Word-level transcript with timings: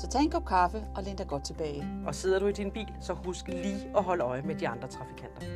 Så 0.00 0.06
tag 0.06 0.20
en 0.20 0.30
kop 0.30 0.44
kaffe 0.44 0.82
og 0.94 1.02
læn 1.02 1.16
dig 1.16 1.26
godt 1.28 1.44
tilbage. 1.44 1.88
Og 2.06 2.14
sidder 2.14 2.38
du 2.38 2.46
i 2.46 2.52
din 2.52 2.70
bil, 2.70 2.86
så 3.00 3.12
husk 3.12 3.48
lige 3.48 3.88
at 3.96 4.04
holde 4.04 4.24
øje 4.24 4.42
med 4.42 4.54
de 4.54 4.68
andre 4.68 4.88
trafikanter. 4.88 5.46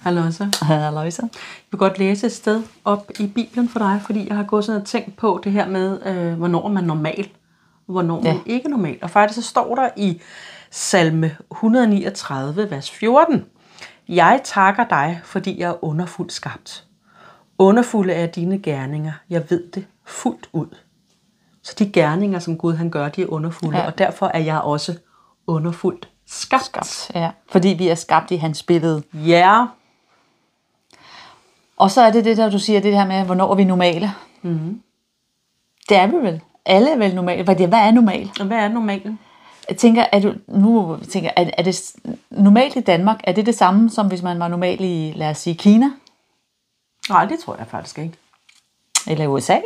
Hallo 0.00 0.30
så. 0.30 0.58
Hallo 0.62 1.10
så. 1.10 1.22
Jeg 1.22 1.30
vil 1.70 1.78
godt 1.78 1.98
læse 1.98 2.26
et 2.26 2.32
sted 2.32 2.62
op 2.84 3.10
i 3.20 3.26
Bibelen 3.26 3.68
for 3.68 3.78
dig, 3.78 4.00
fordi 4.06 4.28
jeg 4.28 4.36
har 4.36 4.44
gået 4.44 4.64
sådan 4.64 4.80
og 4.80 4.86
tænkt 4.86 5.16
på 5.16 5.40
det 5.44 5.52
her 5.52 5.68
med, 5.68 6.06
øh, 6.06 6.34
hvornår 6.34 6.68
man 6.68 6.82
er 6.84 6.88
normal, 6.88 7.28
og 7.86 7.92
hvornår 7.92 8.20
ja. 8.24 8.32
man 8.32 8.42
ikke 8.46 8.64
er 8.66 8.70
normal. 8.70 8.98
Og 9.02 9.10
faktisk 9.10 9.36
så 9.42 9.48
står 9.48 9.74
der 9.74 9.88
i 9.96 10.20
salme 10.70 11.36
139, 11.50 12.70
vers 12.70 12.90
14, 12.90 13.44
Jeg 14.08 14.40
takker 14.44 14.84
dig, 14.88 15.20
fordi 15.24 15.60
jeg 15.60 15.70
er 15.70 15.84
underfuldt 15.84 16.32
skabt. 16.32 16.86
Underfulde 17.58 18.12
er 18.12 18.26
dine 18.26 18.58
gerninger. 18.58 19.12
Jeg 19.30 19.50
ved 19.50 19.72
det 19.72 19.86
fuldt 20.04 20.48
ud. 20.52 20.76
Så 21.62 21.74
de 21.78 21.92
gerninger, 21.92 22.38
som 22.38 22.58
Gud 22.58 22.74
han 22.74 22.90
gør, 22.90 23.08
de 23.08 23.22
er 23.22 23.26
underfulde, 23.26 23.78
ja. 23.78 23.86
og 23.86 23.98
derfor 23.98 24.26
er 24.26 24.38
jeg 24.38 24.60
også 24.60 24.98
underfuldt 25.46 26.08
skabt. 26.26 26.64
skabt. 26.64 27.10
Ja, 27.14 27.30
fordi 27.50 27.68
vi 27.68 27.88
er 27.88 27.94
skabt 27.94 28.30
i 28.30 28.36
hans 28.36 28.62
billede. 28.62 29.02
Ja. 29.12 29.66
Og 31.76 31.90
så 31.90 32.00
er 32.00 32.10
det 32.10 32.24
det 32.24 32.36
der, 32.36 32.50
du 32.50 32.58
siger, 32.58 32.80
det 32.80 32.94
her 32.94 33.06
med, 33.06 33.24
hvornår 33.24 33.50
er 33.50 33.54
vi 33.54 33.64
normale? 33.64 34.12
Mm-hmm. 34.42 34.82
Det 35.88 35.96
er 35.96 36.06
vi 36.06 36.16
vel. 36.16 36.40
Alle 36.66 36.90
er 36.90 36.96
vel 36.96 37.14
normale. 37.14 37.42
Hvad 37.44 37.78
er 37.78 37.90
normalt? 37.90 38.40
Og 38.40 38.46
hvad 38.46 38.58
er 38.58 38.68
normalt? 38.68 39.06
Jeg 39.68 39.76
tænker, 39.76 40.04
er 40.12 40.20
du, 40.20 40.34
nu 40.48 40.98
tænker, 41.10 41.30
er, 41.36 41.50
er 41.58 41.62
det 41.62 41.92
normalt 42.30 42.76
i 42.76 42.80
Danmark, 42.80 43.20
er 43.24 43.32
det 43.32 43.46
det 43.46 43.54
samme, 43.54 43.90
som 43.90 44.08
hvis 44.08 44.22
man 44.22 44.38
var 44.38 44.48
normal 44.48 44.80
i, 44.80 45.12
lad 45.16 45.30
os 45.30 45.38
sige, 45.38 45.54
Kina? 45.54 45.90
Nej, 47.08 47.24
det 47.24 47.38
tror 47.38 47.56
jeg 47.56 47.66
faktisk 47.66 47.98
ikke. 47.98 48.14
Eller 49.06 49.26
USA? 49.26 49.58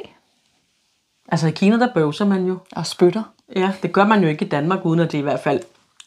Altså 1.29 1.47
i 1.47 1.51
Kina, 1.51 1.79
der 1.79 1.95
bøvser 1.95 2.25
man 2.25 2.47
jo. 2.47 2.59
Og 2.73 2.87
spytter. 2.87 3.23
Ja, 3.57 3.73
det 3.83 3.93
gør 3.93 4.05
man 4.05 4.23
jo 4.23 4.29
ikke 4.29 4.45
i 4.45 4.49
Danmark, 4.49 4.85
uden 4.85 5.01
at 5.01 5.13
det 5.13 5.19
i 5.19 5.23
hvert 5.23 5.41
fald... 5.41 5.61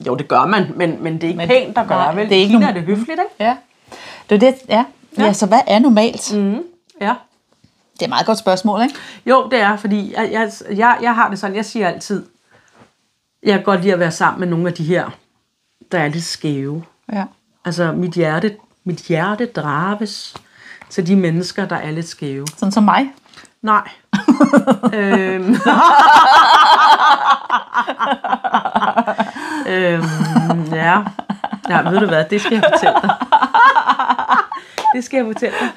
Jo, 0.07 0.15
det 0.15 0.27
gør 0.27 0.45
man, 0.45 0.73
men, 0.75 1.03
men 1.03 1.13
det 1.13 1.23
er 1.23 1.27
ikke 1.27 1.37
men, 1.37 1.47
pænt 1.47 1.77
at 1.77 1.87
gøre, 1.87 1.97
nej, 1.97 2.15
vel? 2.15 2.29
Det 2.29 2.37
er 2.37 2.41
ikke 2.41 2.53
I 2.53 2.55
Kina 2.55 2.59
nogen... 2.59 2.77
er 2.77 2.79
det 2.79 2.97
høfligt, 2.97 3.09
ikke? 3.09 3.35
Ja. 3.39 3.57
Det 4.29 4.35
er 4.35 4.39
det, 4.39 4.55
ja. 4.69 4.85
ja. 5.17 5.23
Ja, 5.25 5.33
så 5.33 5.45
hvad 5.45 5.59
er 5.67 5.79
normalt? 5.79 6.33
Mm, 6.35 6.63
ja. 7.01 7.15
Det 7.93 8.01
er 8.01 8.05
et 8.05 8.09
meget 8.09 8.25
godt 8.25 8.37
spørgsmål, 8.37 8.81
ikke? 8.81 8.95
Jo, 9.25 9.49
det 9.51 9.61
er, 9.61 9.77
fordi 9.77 10.13
jeg, 10.13 10.31
jeg, 10.31 10.51
jeg, 10.77 10.97
jeg 11.01 11.15
har 11.15 11.29
det 11.29 11.39
sådan, 11.39 11.55
jeg 11.55 11.65
siger 11.65 11.87
altid, 11.87 12.25
jeg 13.43 13.53
kan 13.53 13.63
godt 13.63 13.81
lide 13.81 13.93
at 13.93 13.99
være 13.99 14.11
sammen 14.11 14.39
med 14.39 14.47
nogle 14.47 14.67
af 14.67 14.73
de 14.73 14.83
her, 14.83 15.09
der 15.91 15.99
er 15.99 16.07
lidt 16.07 16.23
skæve. 16.23 16.83
Ja. 17.13 17.25
Altså, 17.65 17.91
mit 17.91 18.11
hjerte, 18.11 18.57
mit 18.83 18.97
hjerte 18.97 19.45
drages 19.45 20.35
til 20.91 21.07
de 21.07 21.15
mennesker, 21.15 21.65
der 21.65 21.75
er 21.75 21.91
lidt 21.91 22.07
skæve. 22.07 22.47
Sådan 22.57 22.71
som 22.71 22.83
mig? 22.83 23.13
Nej. 23.61 23.89
øhm. 24.93 25.55
øhm, 29.67 30.73
ja. 30.73 31.03
ja, 31.69 31.89
ved 31.89 31.99
du 31.99 32.05
hvad, 32.05 32.25
det 32.29 32.41
skal 32.41 32.53
jeg 32.53 32.63
fortælle 32.73 32.95
dig. 33.01 33.15
det 34.95 35.03
skal 35.03 35.17
jeg 35.17 35.25
fortælle 35.25 35.55
dig. 35.59 35.69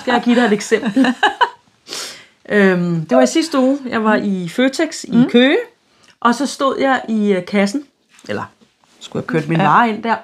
Skal 0.00 0.12
jeg 0.12 0.22
give 0.22 0.36
dig 0.36 0.44
et 0.44 0.52
eksempel. 0.52 1.14
øhm, 2.48 3.06
det 3.06 3.16
var 3.16 3.22
i 3.22 3.26
sidste 3.26 3.58
uge. 3.58 3.78
Jeg 3.86 4.04
var 4.04 4.14
i 4.14 4.48
Føtex 4.48 5.04
i 5.04 5.16
mm. 5.16 5.30
Køge, 5.30 5.58
og 6.20 6.34
så 6.34 6.46
stod 6.46 6.78
jeg 6.80 7.02
i 7.08 7.32
øh, 7.32 7.46
kassen, 7.46 7.84
eller 8.28 8.44
skulle 9.00 9.20
jeg 9.22 9.26
køre 9.26 9.42
min 9.48 9.60
ja. 9.60 9.66
varer 9.66 9.84
ind 9.84 10.02
der, 10.02 10.16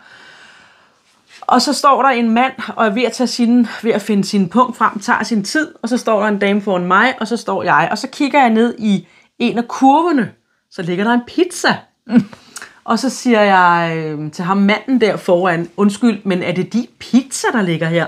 og 1.47 1.63
så 1.63 1.73
står 1.73 2.03
der 2.03 2.09
en 2.09 2.31
mand 2.31 2.53
og 2.77 2.87
er 2.87 2.91
ved 2.91 3.03
at, 3.03 3.13
tage 3.13 3.27
sin, 3.27 3.67
ved 3.83 3.93
at 3.93 4.03
finde 4.03 4.25
sin 4.25 4.49
punkt 4.49 4.77
frem, 4.77 4.99
tager 4.99 5.23
sin 5.23 5.45
tid, 5.45 5.75
og 5.83 5.89
så 5.89 5.97
står 5.97 6.21
der 6.21 6.29
en 6.29 6.39
dame 6.39 6.63
foran 6.63 6.87
mig, 6.87 7.15
og 7.21 7.29
så 7.29 7.37
står 7.37 7.63
jeg. 7.63 7.89
Og 7.91 7.99
så 7.99 8.09
kigger 8.09 8.41
jeg 8.41 8.51
ned 8.51 8.75
i 8.79 9.07
en 9.39 9.59
af 9.59 9.69
kurvene, 9.69 10.33
så 10.71 10.83
ligger 10.83 11.05
der 11.05 11.13
en 11.13 11.21
pizza. 11.27 11.77
Og 12.85 12.99
så 12.99 13.11
siger 13.11 13.41
jeg 13.41 13.97
øh, 13.97 14.33
til 14.33 14.45
ham 14.45 14.57
manden 14.57 15.01
der 15.01 15.17
foran, 15.17 15.71
undskyld, 15.77 16.21
men 16.25 16.43
er 16.43 16.53
det 16.53 16.73
de 16.73 16.87
pizza, 16.99 17.47
der 17.53 17.63
ligger 17.63 17.89
her? 17.89 18.07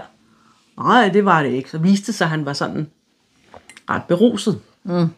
Nej, 0.83 1.09
det 1.09 1.25
var 1.25 1.43
det 1.43 1.51
ikke. 1.51 1.71
Så 1.71 1.79
viste 1.79 2.07
det 2.07 2.15
sig, 2.15 2.25
at 2.25 2.31
han 2.31 2.47
var 2.47 2.53
sådan 2.53 2.91
ret 3.91 4.03
beruset. 4.09 4.61
Mm. 4.85 5.09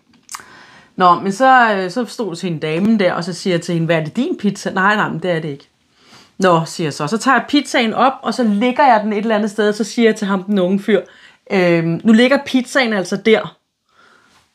Nå, 0.96 1.20
men 1.20 1.32
så, 1.32 1.74
øh, 1.74 1.90
så 1.90 2.04
stod 2.04 2.36
til 2.36 2.52
en 2.52 2.58
dame 2.58 2.98
der, 2.98 3.12
og 3.12 3.24
så 3.24 3.32
siger 3.32 3.54
jeg 3.54 3.62
til 3.62 3.72
hende, 3.72 3.86
hvad 3.86 3.96
er 3.96 4.04
det 4.04 4.16
din 4.16 4.36
pizza? 4.36 4.70
Nej, 4.70 4.96
nej, 4.96 5.08
men 5.08 5.22
det 5.22 5.30
er 5.30 5.40
det 5.40 5.48
ikke. 5.48 5.69
Nå, 6.40 6.64
siger 6.64 6.86
jeg 6.86 6.94
så. 6.94 7.06
Så 7.06 7.18
tager 7.18 7.36
jeg 7.36 7.44
pizzaen 7.48 7.94
op, 7.94 8.12
og 8.22 8.34
så 8.34 8.44
ligger 8.44 8.86
jeg 8.86 9.00
den 9.04 9.12
et 9.12 9.18
eller 9.18 9.34
andet 9.34 9.50
sted, 9.50 9.68
og 9.68 9.74
så 9.74 9.84
siger 9.84 10.08
jeg 10.08 10.16
til 10.16 10.26
ham, 10.26 10.42
den 10.42 10.58
unge 10.58 10.80
fyr, 10.80 11.00
øhm, 11.52 12.00
nu 12.04 12.12
ligger 12.12 12.38
pizzaen 12.46 12.92
altså 12.92 13.16
der. 13.16 13.56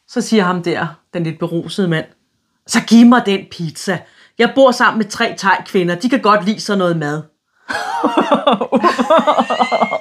Så 0.08 0.22
siger 0.22 0.44
ham 0.44 0.64
der, 0.64 0.88
den 1.14 1.24
lidt 1.24 1.40
berusede 1.40 1.88
mand, 1.88 2.06
så 2.68 2.82
giv 2.82 3.06
mig 3.06 3.26
den 3.26 3.40
pizza. 3.52 4.00
Jeg 4.38 4.52
bor 4.56 4.72
sammen 4.72 4.98
med 4.98 5.06
tre 5.06 5.36
kvinder. 5.66 5.96
De 5.96 6.10
kan 6.10 6.22
godt 6.22 6.46
lide 6.46 6.60
sådan 6.60 6.78
noget 6.78 6.98
mad. 6.98 7.22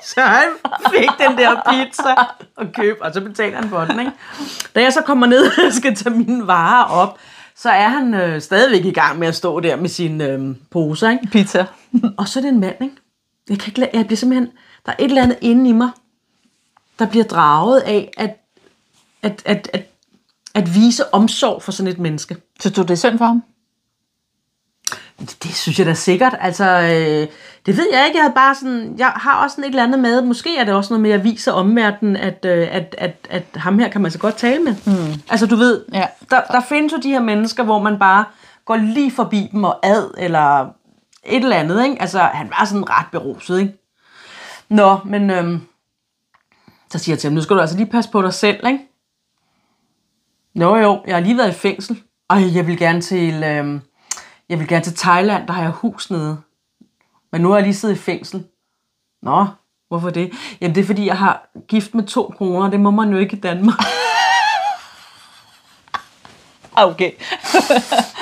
så 0.15 0.21
han 0.21 0.49
fik 0.91 1.09
den 1.19 1.39
der 1.39 1.63
pizza 1.71 2.15
og 2.57 2.67
køb, 2.77 2.97
og 3.01 3.15
så 3.15 3.21
betaler 3.21 3.57
han 3.57 3.69
for 3.69 3.81
den. 3.81 4.01
Ikke? 4.01 4.13
Da 4.75 4.83
jeg 4.83 4.93
så 4.93 5.03
kommer 5.03 5.27
ned 5.27 5.47
og 5.67 5.73
skal 5.73 5.95
tage 5.95 6.15
mine 6.15 6.47
varer 6.47 6.85
op, 6.85 7.19
så 7.57 7.71
er 7.71 7.89
han 7.89 8.15
øh, 8.15 8.41
stadigvæk 8.41 8.85
i 8.85 8.93
gang 8.93 9.19
med 9.19 9.29
at 9.29 9.35
stå 9.35 9.61
der 9.61 9.77
med 9.77 9.89
sin 9.89 10.21
øh, 10.21 10.57
pose. 10.71 11.11
Ikke? 11.11 11.29
Pizza. 11.33 11.67
og 12.19 12.29
så 12.29 12.39
er 12.39 12.43
det 12.43 12.49
en 12.49 12.61
mand, 12.61 12.77
ikke? 12.83 12.95
Jeg, 13.49 13.59
kan 13.59 13.73
ikke 13.77 13.97
jeg 13.97 14.07
bliver 14.07 14.17
simpelthen, 14.17 14.49
der 14.87 14.93
er 14.93 14.97
et 14.99 15.05
eller 15.05 15.23
andet 15.23 15.39
inde 15.41 15.71
i 15.71 15.73
mig, 15.73 15.91
der 16.99 17.07
bliver 17.07 17.25
draget 17.25 17.81
af 17.81 18.11
at, 18.17 18.37
at, 19.23 19.43
at, 19.45 19.71
at, 19.73 19.87
at 20.55 20.75
vise 20.75 21.15
omsorg 21.15 21.63
for 21.63 21.73
sådan 21.73 21.93
et 21.93 21.99
menneske. 21.99 22.37
Så 22.61 22.71
du 22.71 22.83
det 22.83 22.91
er 22.91 22.95
synd 22.95 23.19
for 23.19 23.25
ham? 23.25 23.43
Det, 25.19 25.55
synes 25.55 25.79
jeg 25.79 25.87
da 25.87 25.95
sikkert. 25.95 26.37
Altså, 26.41 26.65
øh, 26.65 27.29
det 27.67 27.77
ved 27.77 27.89
jeg 27.93 28.07
ikke. 28.07 28.19
Jeg 28.19 28.25
havde 28.25 28.35
bare 28.35 28.55
sådan, 28.55 28.95
jeg 28.99 29.07
har 29.07 29.43
også 29.43 29.55
sådan 29.55 29.65
et 29.65 29.69
eller 29.69 29.83
andet 29.83 30.01
med. 30.01 30.23
Måske 30.23 30.57
er 30.57 30.65
det 30.65 30.75
også 30.75 30.93
noget 30.93 31.03
med 31.03 31.11
at 31.11 31.25
vise 31.25 31.53
omverdenen, 31.53 32.17
at, 32.17 32.45
øh, 32.45 32.69
at, 32.71 32.95
at, 32.99 33.29
at 33.31 33.45
ham 33.55 33.79
her 33.79 33.89
kan 33.89 34.01
man 34.01 34.11
så 34.11 34.19
godt 34.19 34.37
tale 34.37 34.63
med. 34.63 34.75
Mm. 34.87 35.23
Altså, 35.31 35.47
du 35.47 35.57
ved, 35.57 35.85
ja. 35.93 36.07
der, 36.31 36.41
der 36.41 36.61
findes 36.61 36.93
jo 36.93 36.99
de 36.99 37.11
her 37.11 37.21
mennesker, 37.21 37.63
hvor 37.63 37.83
man 37.83 37.99
bare 37.99 38.25
går 38.65 38.77
lige 38.77 39.11
forbi 39.11 39.49
dem 39.53 39.65
og 39.65 39.87
ad, 39.87 40.15
eller 40.19 40.61
et 41.25 41.43
eller 41.43 41.57
andet, 41.57 41.85
ikke? 41.85 42.01
Altså, 42.01 42.19
han 42.19 42.51
var 42.59 42.65
sådan 42.65 42.91
ret 42.91 43.07
beruset, 43.13 43.61
ikke? 43.61 43.75
Nå, 44.69 44.99
men 45.05 45.31
øhm, 45.31 45.61
så 46.91 46.99
siger 46.99 47.15
jeg 47.15 47.21
til 47.21 47.29
ham, 47.29 47.35
nu 47.35 47.43
skal 47.43 47.57
du 47.57 47.61
altså 47.61 47.77
lige 47.77 47.91
passe 47.91 48.11
på 48.11 48.23
dig 48.23 48.35
selv, 48.35 48.67
ikke? 48.67 48.79
Nå 50.55 50.77
jo, 50.77 51.03
jeg 51.07 51.15
har 51.15 51.21
lige 51.21 51.39
været 51.39 51.51
i 51.51 51.59
fængsel. 51.59 52.03
Ej, 52.31 52.55
jeg 52.55 52.67
vil 52.67 52.79
gerne 52.79 53.01
til, 53.01 53.45
øhm, 53.45 53.81
jeg 54.49 54.59
vil 54.59 54.69
gerne 54.69 54.85
til 54.85 54.97
Thailand, 54.97 55.47
der 55.47 55.53
har 55.53 55.63
jeg 55.63 55.71
hus 55.71 56.11
nede. 56.11 56.37
Men 57.33 57.41
nu 57.41 57.49
har 57.49 57.57
jeg 57.57 57.63
lige 57.63 57.75
siddet 57.75 57.95
i 57.95 57.99
fængsel. 57.99 58.45
Nå, 59.23 59.47
hvorfor 59.89 60.11
det? 60.11 60.33
Jamen 60.61 60.75
det 60.75 60.81
er 60.81 60.87
fordi, 60.87 61.07
jeg 61.07 61.19
har 61.19 61.49
gift 61.69 61.95
med 61.95 62.05
to 62.05 62.35
kroner. 62.37 62.71
Det 62.71 62.81
må 62.81 62.91
man 62.91 63.11
jo 63.11 63.19
ikke 63.19 63.37
i 63.37 63.41
Danmark. 63.41 63.79
Okay. 66.77 67.11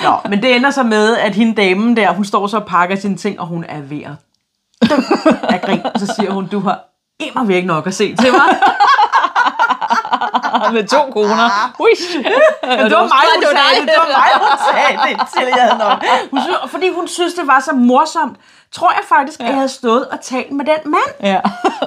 Nå, 0.03 0.17
men 0.29 0.43
det 0.43 0.57
ender 0.57 0.71
så 0.71 0.83
med, 0.83 1.17
at 1.17 1.35
hende 1.35 1.55
damen 1.55 1.97
der, 1.97 2.13
hun 2.13 2.25
står 2.25 2.47
så 2.47 2.57
og 2.57 2.67
pakker 2.67 2.97
sine 2.97 3.17
ting, 3.17 3.41
og 3.41 3.47
hun 3.47 3.65
er 3.69 3.81
ved 3.81 4.03
at 4.03 4.13
af 5.43 5.61
grin. 5.63 5.81
Så 5.97 6.15
siger 6.17 6.31
hun, 6.31 6.47
du 6.47 6.61
har 6.61 6.85
immer 7.21 7.45
væk 7.45 7.65
nok 7.65 7.87
at 7.87 7.95
se 7.95 8.17
til 8.17 8.33
mig. 8.33 8.59
med 10.75 10.87
to 10.89 11.03
kroner. 11.13 11.47
Ui. 11.79 11.91
det 12.89 12.97
var 13.01 13.07
mig, 13.15 13.25
hun 13.35 13.43
sagde 13.57 13.81
det. 13.81 13.89
Det 13.89 13.99
var 14.03 14.11
mig, 14.21 14.31
hun 14.45 14.55
sagde 14.71 14.95
det 15.07 15.29
til, 15.35 15.47
jeg 15.57 15.63
havde 15.63 15.79
nok. 15.79 16.05
Hun 16.31 16.41
synes, 16.41 16.59
fordi 16.67 16.89
hun 16.91 17.09
synes, 17.09 17.35
det 17.35 17.47
var 17.47 17.61
så 17.61 17.73
morsomt, 17.73 18.37
tror 18.73 18.91
jeg 18.91 19.03
faktisk, 19.09 19.41
ja. 19.41 19.45
at 19.45 19.49
jeg 19.49 19.57
havde 19.57 19.69
stået 19.69 20.09
og 20.09 20.21
talt 20.21 20.53
med 20.53 20.65
den 20.65 20.91
mand. 20.91 21.13
Ja. 21.23 21.41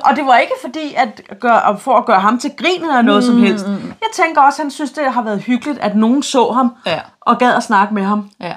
og 0.05 0.15
det 0.15 0.25
var 0.25 0.37
ikke 0.37 0.53
fordi, 0.61 0.93
at 0.97 1.21
gøre, 1.39 1.79
for 1.79 1.97
at 1.97 2.05
gøre 2.05 2.19
ham 2.19 2.39
til 2.39 2.51
grin 2.57 2.81
eller 2.81 3.01
noget 3.01 3.23
mm, 3.23 3.27
som 3.27 3.37
helst. 3.37 3.65
Jeg 4.01 4.09
tænker 4.13 4.41
også, 4.41 4.61
at 4.61 4.63
han 4.63 4.71
synes, 4.71 4.91
det 4.91 5.13
har 5.13 5.21
været 5.21 5.41
hyggeligt, 5.41 5.79
at 5.79 5.95
nogen 5.95 6.23
så 6.23 6.51
ham 6.51 6.75
ja. 6.85 6.99
og 7.21 7.37
gad 7.37 7.53
at 7.53 7.63
snakke 7.63 7.93
med 7.93 8.03
ham. 8.03 8.29
Ja. 8.41 8.53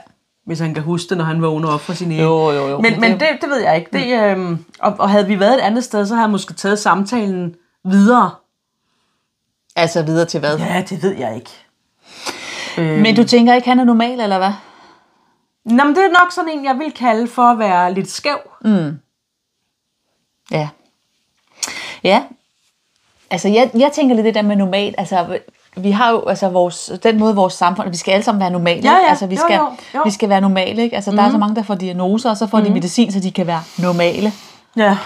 Hvis 0.46 0.58
han 0.58 0.74
kan 0.74 0.82
huske 0.82 1.08
det, 1.08 1.18
når 1.18 1.24
han 1.24 1.42
vågner 1.42 1.68
op 1.68 1.80
fra 1.80 1.94
sin 1.94 2.10
egen. 2.10 2.22
Jo, 2.22 2.50
jo, 2.50 2.68
jo. 2.68 2.80
Men, 2.80 3.00
men 3.00 3.12
det, 3.12 3.28
det 3.40 3.50
ved 3.50 3.56
jeg 3.56 3.76
ikke. 3.76 3.90
Det, 3.92 4.22
øhm, 4.22 4.64
og, 4.80 4.94
og 4.98 5.10
havde 5.10 5.26
vi 5.26 5.40
været 5.40 5.54
et 5.54 5.60
andet 5.60 5.84
sted, 5.84 6.06
så 6.06 6.14
havde 6.14 6.24
jeg 6.24 6.30
måske 6.30 6.54
taget 6.54 6.78
samtalen 6.78 7.54
videre. 7.84 8.30
Altså 9.78 10.02
videre 10.02 10.26
til 10.26 10.40
hvad? 10.40 10.58
Ja, 10.58 10.84
det 10.88 11.02
ved 11.02 11.16
jeg 11.16 11.34
ikke. 11.36 11.50
Øh, 12.78 12.98
Men 12.98 13.16
du 13.16 13.24
tænker 13.24 13.54
ikke, 13.54 13.68
han 13.68 13.78
er 13.78 13.84
normal, 13.84 14.20
eller 14.20 14.38
hvad? 14.38 14.52
Nå, 15.64 15.84
men 15.84 15.94
det 15.94 16.04
er 16.04 16.08
nok 16.08 16.32
sådan 16.32 16.50
en, 16.50 16.64
jeg 16.64 16.78
vil 16.78 16.92
kalde 16.92 17.28
for 17.28 17.42
at 17.42 17.58
være 17.58 17.94
lidt 17.94 18.10
skæv. 18.10 18.38
Ja. 20.50 20.68
Ja. 22.04 22.22
Altså, 23.30 23.48
jeg, 23.48 23.70
jeg 23.74 23.90
tænker 23.92 24.14
lidt 24.14 24.24
det 24.24 24.34
der 24.34 24.42
med 24.42 24.56
normal. 24.56 24.94
Altså, 24.98 25.38
vi 25.76 25.90
har 25.90 26.10
jo 26.10 26.26
altså 26.26 26.48
vores, 26.48 26.92
den 27.02 27.18
måde 27.18 27.34
vores 27.34 27.54
samfund, 27.54 27.90
vi 27.90 27.96
skal 27.96 28.12
alle 28.12 28.24
sammen 28.24 28.40
være 28.40 28.50
normale. 28.50 28.90
Ja, 28.90 28.96
ja. 28.96 29.08
Altså, 29.08 29.26
vi 29.26 29.34
Jo, 29.34 29.40
skal, 29.40 29.56
jo, 29.56 29.70
jo. 29.94 30.02
vi 30.04 30.10
skal 30.10 30.28
være 30.28 30.40
normale. 30.40 30.82
Ikke? 30.82 30.96
Altså, 30.96 31.10
mm. 31.10 31.16
Der 31.16 31.24
er 31.24 31.30
så 31.30 31.38
mange, 31.38 31.56
der 31.56 31.62
får 31.62 31.74
diagnoser, 31.74 32.30
og 32.30 32.36
så 32.36 32.46
får 32.46 32.58
mm. 32.58 32.64
de 32.64 32.70
medicin, 32.70 33.12
så 33.12 33.20
de 33.20 33.32
kan 33.32 33.46
være 33.46 33.62
normale. 33.78 34.32
Ja. 34.76 34.96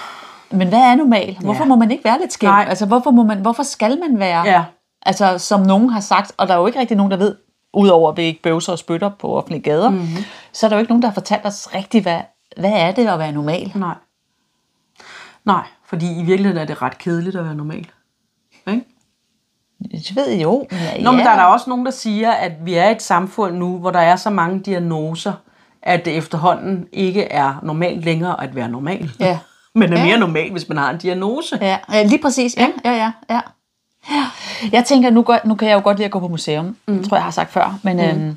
Men 0.52 0.68
hvad 0.68 0.78
er 0.78 0.94
normal? 0.94 1.36
Hvorfor 1.40 1.64
Ja. 1.64 1.68
må 1.68 1.76
man 1.76 1.90
ikke 1.90 2.04
være 2.04 2.18
lidt 2.20 2.32
skæv? 2.32 2.50
Nej. 2.50 2.66
Altså, 2.68 2.86
hvorfor, 2.86 3.10
må 3.10 3.22
man, 3.22 3.38
hvorfor 3.38 3.62
skal 3.62 3.98
man 4.08 4.18
være? 4.18 4.42
Ja. 4.46 4.64
Altså, 5.06 5.38
som 5.38 5.60
nogen 5.60 5.90
har 5.90 6.00
sagt, 6.00 6.32
og 6.36 6.48
der 6.48 6.54
er 6.54 6.58
jo 6.58 6.66
ikke 6.66 6.80
rigtig 6.80 6.96
nogen, 6.96 7.10
der 7.10 7.16
ved, 7.18 7.36
udover 7.74 8.10
at 8.10 8.16
vi 8.16 8.22
ikke 8.22 8.42
bøvser 8.42 8.72
og 8.72 8.78
spytter 8.78 9.08
på 9.18 9.36
offentlige 9.36 9.62
gader, 9.62 9.90
Mhm. 9.90 9.98
mm-hmm. 9.98 10.24
så 10.52 10.66
er 10.66 10.68
der 10.68 10.76
jo 10.76 10.80
ikke 10.80 10.90
nogen, 10.90 11.02
der 11.02 11.08
har 11.08 11.14
fortalt 11.14 11.46
os 11.46 11.68
rigtigt, 11.74 12.04
hvad, 12.04 12.20
hvad 12.56 12.72
er 12.74 12.92
det 12.92 13.06
at 13.08 13.18
være 13.18 13.32
normal? 13.32 13.72
Nej. 13.74 13.94
Nej, 15.44 15.62
fordi 15.86 16.06
i 16.20 16.22
virkeligheden 16.22 16.58
er 16.62 16.64
det 16.66 16.82
ret 16.82 16.98
kedeligt 16.98 17.36
at 17.36 17.44
være 17.44 17.54
normal. 17.54 17.86
Ikke? 18.66 18.84
Det 19.92 20.16
ved 20.16 20.28
jeg 20.28 20.42
jo. 20.42 20.66
Ja, 20.72 21.02
Nå, 21.02 21.10
men 21.10 21.20
der 21.20 21.30
er 21.30 21.36
der 21.36 21.44
også 21.44 21.70
nogen, 21.70 21.84
der 21.86 21.92
siger, 21.92 22.30
at 22.30 22.52
vi 22.64 22.74
er 22.74 22.88
i 22.88 22.92
et 22.92 23.02
samfund 23.02 23.56
nu, 23.56 23.78
hvor 23.78 23.90
der 23.90 23.98
er 23.98 24.16
så 24.16 24.30
mange 24.30 24.60
diagnoser, 24.60 25.32
at 25.82 26.04
det 26.04 26.16
efterhånden 26.16 26.86
ikke 26.92 27.24
er 27.24 27.54
normalt 27.62 28.04
længere 28.04 28.42
at 28.42 28.54
være 28.54 28.68
normal. 28.68 29.10
Ja. 29.20 29.38
Men 29.74 29.92
er 29.92 29.98
Ja. 29.98 30.04
mere 30.04 30.18
normalt, 30.18 30.52
hvis 30.52 30.68
man 30.68 30.78
har 30.78 30.90
en 30.90 30.98
diagnose. 30.98 31.58
Ja, 31.60 31.78
ja 31.92 32.02
lige 32.02 32.22
præcis. 32.22 32.56
Ja, 32.56 32.68
ja, 32.84 32.92
ja. 32.92 33.12
ja. 33.30 33.40
ja. 34.10 34.26
Jeg 34.72 34.84
tænker, 34.84 35.10
nu, 35.10 35.22
går, 35.22 35.38
nu 35.44 35.54
kan 35.54 35.68
jeg 35.68 35.74
jo 35.74 35.80
godt 35.84 35.96
lide 35.96 36.04
at 36.04 36.10
gå 36.10 36.20
på 36.20 36.28
museum. 36.28 36.76
Mm. 36.88 36.98
Det 36.98 37.08
tror 37.08 37.16
jeg, 37.16 37.24
har 37.24 37.30
sagt 37.30 37.52
før. 37.52 37.78
Men, 37.82 37.96
mm. 37.96 38.02
øhm, 38.02 38.36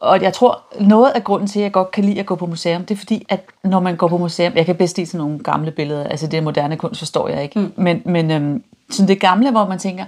og 0.00 0.22
jeg 0.22 0.32
tror, 0.32 0.62
noget 0.80 1.10
af 1.10 1.24
grunden 1.24 1.48
til, 1.48 1.58
at 1.58 1.62
jeg 1.62 1.72
godt 1.72 1.90
kan 1.90 2.04
lide 2.04 2.20
at 2.20 2.26
gå 2.26 2.34
på 2.34 2.46
museum, 2.46 2.84
det 2.84 2.94
er 2.94 2.98
fordi, 2.98 3.26
at 3.28 3.46
når 3.64 3.80
man 3.80 3.96
går 3.96 4.08
på 4.08 4.18
museum, 4.18 4.52
jeg 4.56 4.66
kan 4.66 4.76
bedst 4.76 4.96
lide 4.96 5.06
sådan 5.06 5.18
nogle 5.18 5.38
gamle 5.38 5.70
billeder, 5.70 6.04
altså 6.04 6.26
det 6.26 6.42
moderne 6.42 6.76
kunst 6.76 6.98
forstår 6.98 7.28
jeg 7.28 7.42
ikke, 7.42 7.60
mm. 7.60 7.72
men, 7.76 8.02
men 8.04 8.30
øhm, 8.30 8.62
sådan 8.90 9.08
det 9.08 9.20
gamle, 9.20 9.50
hvor 9.50 9.68
man 9.68 9.78
tænker, 9.78 10.04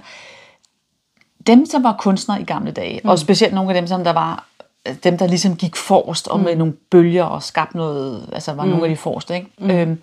dem, 1.47 1.65
som 1.65 1.83
var 1.83 1.95
kunstnere 1.99 2.41
i 2.41 2.43
gamle 2.43 2.71
dage, 2.71 3.01
mm. 3.03 3.09
og 3.09 3.19
specielt 3.19 3.53
nogle 3.53 3.69
af 3.69 3.81
dem, 3.81 3.87
som 3.87 4.03
der 4.03 4.13
var 4.13 4.45
dem, 5.03 5.17
der 5.17 5.27
ligesom 5.27 5.55
gik 5.55 5.75
forrest 5.75 6.27
og 6.27 6.39
med 6.39 6.55
nogle 6.55 6.73
bølger 6.91 7.23
og 7.23 7.43
skabte 7.43 7.77
noget, 7.77 8.29
altså 8.33 8.53
var 8.53 8.63
mm. 8.63 8.69
nogle 8.69 8.85
af 8.85 8.89
de 8.89 8.97
forreste, 8.97 9.35
ikke? 9.35 9.47
Mm. 9.59 9.71
Øhm, 9.71 9.99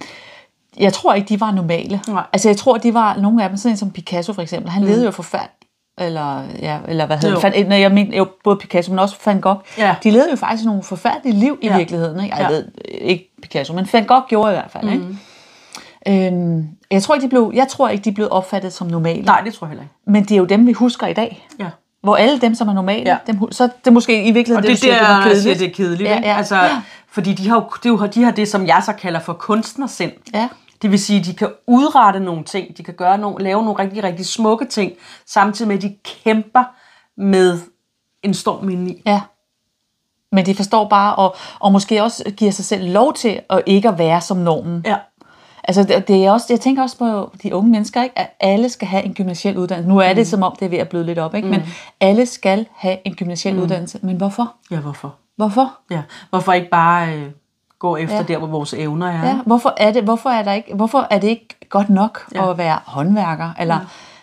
jeg 0.79 0.93
tror 0.93 1.15
ikke, 1.15 1.29
de 1.29 1.41
var 1.41 1.51
normale. 1.51 2.01
Nej. 2.09 2.23
Altså, 2.33 2.49
jeg 2.49 2.57
tror, 2.57 2.77
de 2.77 2.95
var 2.95 3.17
nogle 3.17 3.43
af 3.43 3.49
dem, 3.49 3.57
sådan 3.57 3.77
som 3.77 3.91
Picasso 3.91 4.33
for 4.33 4.43
eksempel. 4.43 4.71
Han 4.71 4.83
mm. 4.83 4.89
levede 4.89 5.05
jo 5.05 5.11
forfærdeligt. 5.11 5.51
Eller, 5.99 6.43
ja, 6.63 6.79
eller 6.89 7.07
hvad 7.07 7.17
hedder 7.17 7.35
det? 7.41 7.55
Fan, 7.55 7.73
jeg 7.81 7.93
mener, 7.93 8.17
jo, 8.19 8.27
både 8.45 8.57
Picasso, 8.57 8.91
men 8.93 8.99
også 8.99 9.17
Van 9.27 9.41
Gogh. 9.41 9.61
Ja. 9.79 9.95
De 10.05 10.11
levede 10.11 10.31
jo 10.31 10.37
faktisk 10.37 10.65
nogle 10.65 10.83
forfærdelige 10.83 11.37
liv 11.37 11.59
i 11.63 11.67
Ja. 11.67 11.77
virkeligheden. 11.77 12.25
Ikke? 12.25 12.37
Jeg 12.37 12.47
Ja. 12.51 12.55
ved 12.57 12.65
ikke 12.89 13.31
Picasso, 13.43 13.73
men 13.75 13.89
Van 13.93 14.05
Gogh 14.05 14.23
gjorde 14.29 14.53
i 14.53 14.55
hvert 14.55 14.71
fald. 14.71 14.85
Mm. 14.85 14.93
Ikke? 16.07 16.27
Øhm, 16.29 16.69
jeg, 16.91 17.03
tror 17.03 17.15
ikke, 17.15 17.25
de 17.25 17.29
blev, 17.29 17.53
jeg 17.55 17.69
tror 17.69 17.89
ikke, 17.89 18.05
de 18.05 18.13
blev 18.13 18.29
opfattet 18.31 18.73
som 18.73 18.87
normale. 18.87 19.23
Nej, 19.23 19.41
det 19.41 19.55
tror 19.55 19.67
jeg 19.67 19.71
heller 19.71 19.83
ikke. 19.83 19.95
Men 20.07 20.23
det 20.23 20.33
er 20.33 20.37
jo 20.37 20.45
dem, 20.45 20.67
vi 20.67 20.73
husker 20.73 21.07
i 21.07 21.13
dag. 21.13 21.49
Ja. 21.59 21.67
Hvor 22.03 22.17
alle 22.17 22.39
dem, 22.41 22.55
som 22.55 22.69
er 22.69 22.73
normale, 22.73 23.03
Ja. 23.11 23.17
dem, 23.27 23.53
så 23.53 23.65
det 23.65 23.73
er 23.87 23.91
måske 23.91 24.25
i 24.25 24.31
virkeligheden 24.33 24.57
Og 24.57 24.63
det, 24.63 24.71
det, 24.71 24.79
siger, 24.79 24.93
det, 24.93 25.01
det 25.01 25.09
er, 25.09 25.15
jeg 25.17 25.25
kedeligt. 25.33 25.59
det 25.59 25.69
er 25.69 25.73
kedeligt. 25.75 26.11
Ja, 26.11 26.21
ja. 26.25 26.37
Altså, 26.37 26.69
fordi 27.11 27.33
de 27.33 27.49
har, 27.49 27.79
det 27.83 27.89
jo, 27.89 28.07
de 28.07 28.23
har 28.25 28.31
det, 28.31 28.49
som 28.49 28.67
jeg 28.67 28.83
så 28.85 28.93
kalder 28.93 29.21
for 29.21 29.33
kunstnersind. 29.33 30.13
Ja. 30.35 30.49
Det 30.83 30.91
vil 30.91 30.99
sige, 30.99 31.21
at 31.21 31.27
de 31.27 31.35
kan 31.35 31.49
udrette 31.67 32.21
nogle 32.21 32.45
ting, 32.45 32.77
de 32.77 32.83
kan 32.83 32.95
gøre 32.95 33.19
nogle, 33.19 33.45
lave 33.45 33.65
nogle 33.65 33.79
rigtig, 33.79 34.05
rigtig 34.05 34.27
smukke 34.27 34.65
ting, 34.65 34.93
samtidig 35.27 35.69
med, 35.69 35.77
at 35.77 35.83
de 35.83 35.97
kæmper 36.05 36.65
med 37.17 37.59
en 38.23 38.35
storm 38.35 38.69
indeni. 38.69 39.03
Ja. 39.07 39.21
Men 40.33 40.47
de 40.47 40.55
forstår 40.55 40.89
bare, 40.89 41.15
og, 41.15 41.37
og 41.59 41.73
måske 41.73 42.03
også 42.03 42.25
giver 42.37 42.51
sig 42.51 42.65
selv 42.65 42.93
lov 42.93 43.15
til 43.15 43.41
at 43.51 43.63
ikke 43.67 43.89
at 43.89 43.99
være 43.99 44.21
som 44.21 44.37
normen. 44.37 44.83
Ja. 44.87 44.97
Altså, 45.69 45.83
det, 45.83 46.09
det 46.09 46.25
er 46.25 46.31
også, 46.31 46.47
jeg 46.51 46.61
tænker 46.61 46.83
også 46.83 46.97
på 46.99 47.33
de 47.43 47.55
unge 47.55 47.71
mennesker, 47.71 48.03
ikke? 48.03 48.19
at 48.19 48.31
alle 48.41 48.69
skal 48.69 48.89
have 48.89 49.05
en 49.05 49.15
gymnasiel 49.15 49.59
uddannelse. 49.59 49.89
Nu 49.89 49.99
er 49.99 50.13
det 50.13 50.27
som 50.27 50.43
om, 50.43 50.57
det 50.61 50.67
er 50.67 50.71
ved 50.71 50.79
at 50.79 50.89
bløde 50.89 51.07
lidt 51.07 51.19
op, 51.19 51.35
ikke? 51.35 51.49
men 51.49 51.63
alle 52.01 52.27
skal 52.27 52.67
have 52.75 52.99
en 53.05 53.15
gymnasiel 53.15 53.59
uddannelse. 53.59 53.99
Men 54.03 54.17
hvorfor? 54.17 54.55
Ja, 54.71 54.81
hvorfor? 54.81 55.15
Hvorfor? 55.37 55.79
Ja. 55.91 56.03
Hvorfor 56.31 56.53
ikke 56.53 56.69
bare 56.71 57.15
øh, 57.15 57.31
gå 57.79 57.97
efter 57.97 58.17
Ja. 58.17 58.23
der, 58.23 58.39
hvor 58.39 58.47
vores 58.47 58.75
evner 58.75 59.07
er? 59.07 59.27
Ja, 59.29 59.35
hvorfor 59.47 59.75
er 59.77 59.93
det, 59.93 60.03
hvorfor 60.03 60.31
er 60.31 60.43
der 60.43 60.53
ikke, 60.53 60.75
hvorfor 60.75 61.07
er 61.11 61.19
det 61.19 61.29
ikke 61.29 61.49
godt 61.71 61.91
nok 61.91 62.25
Ja. 62.35 62.51
at 62.51 62.59
være 62.59 62.79
håndværker? 62.87 63.51
Eller, 63.59 63.75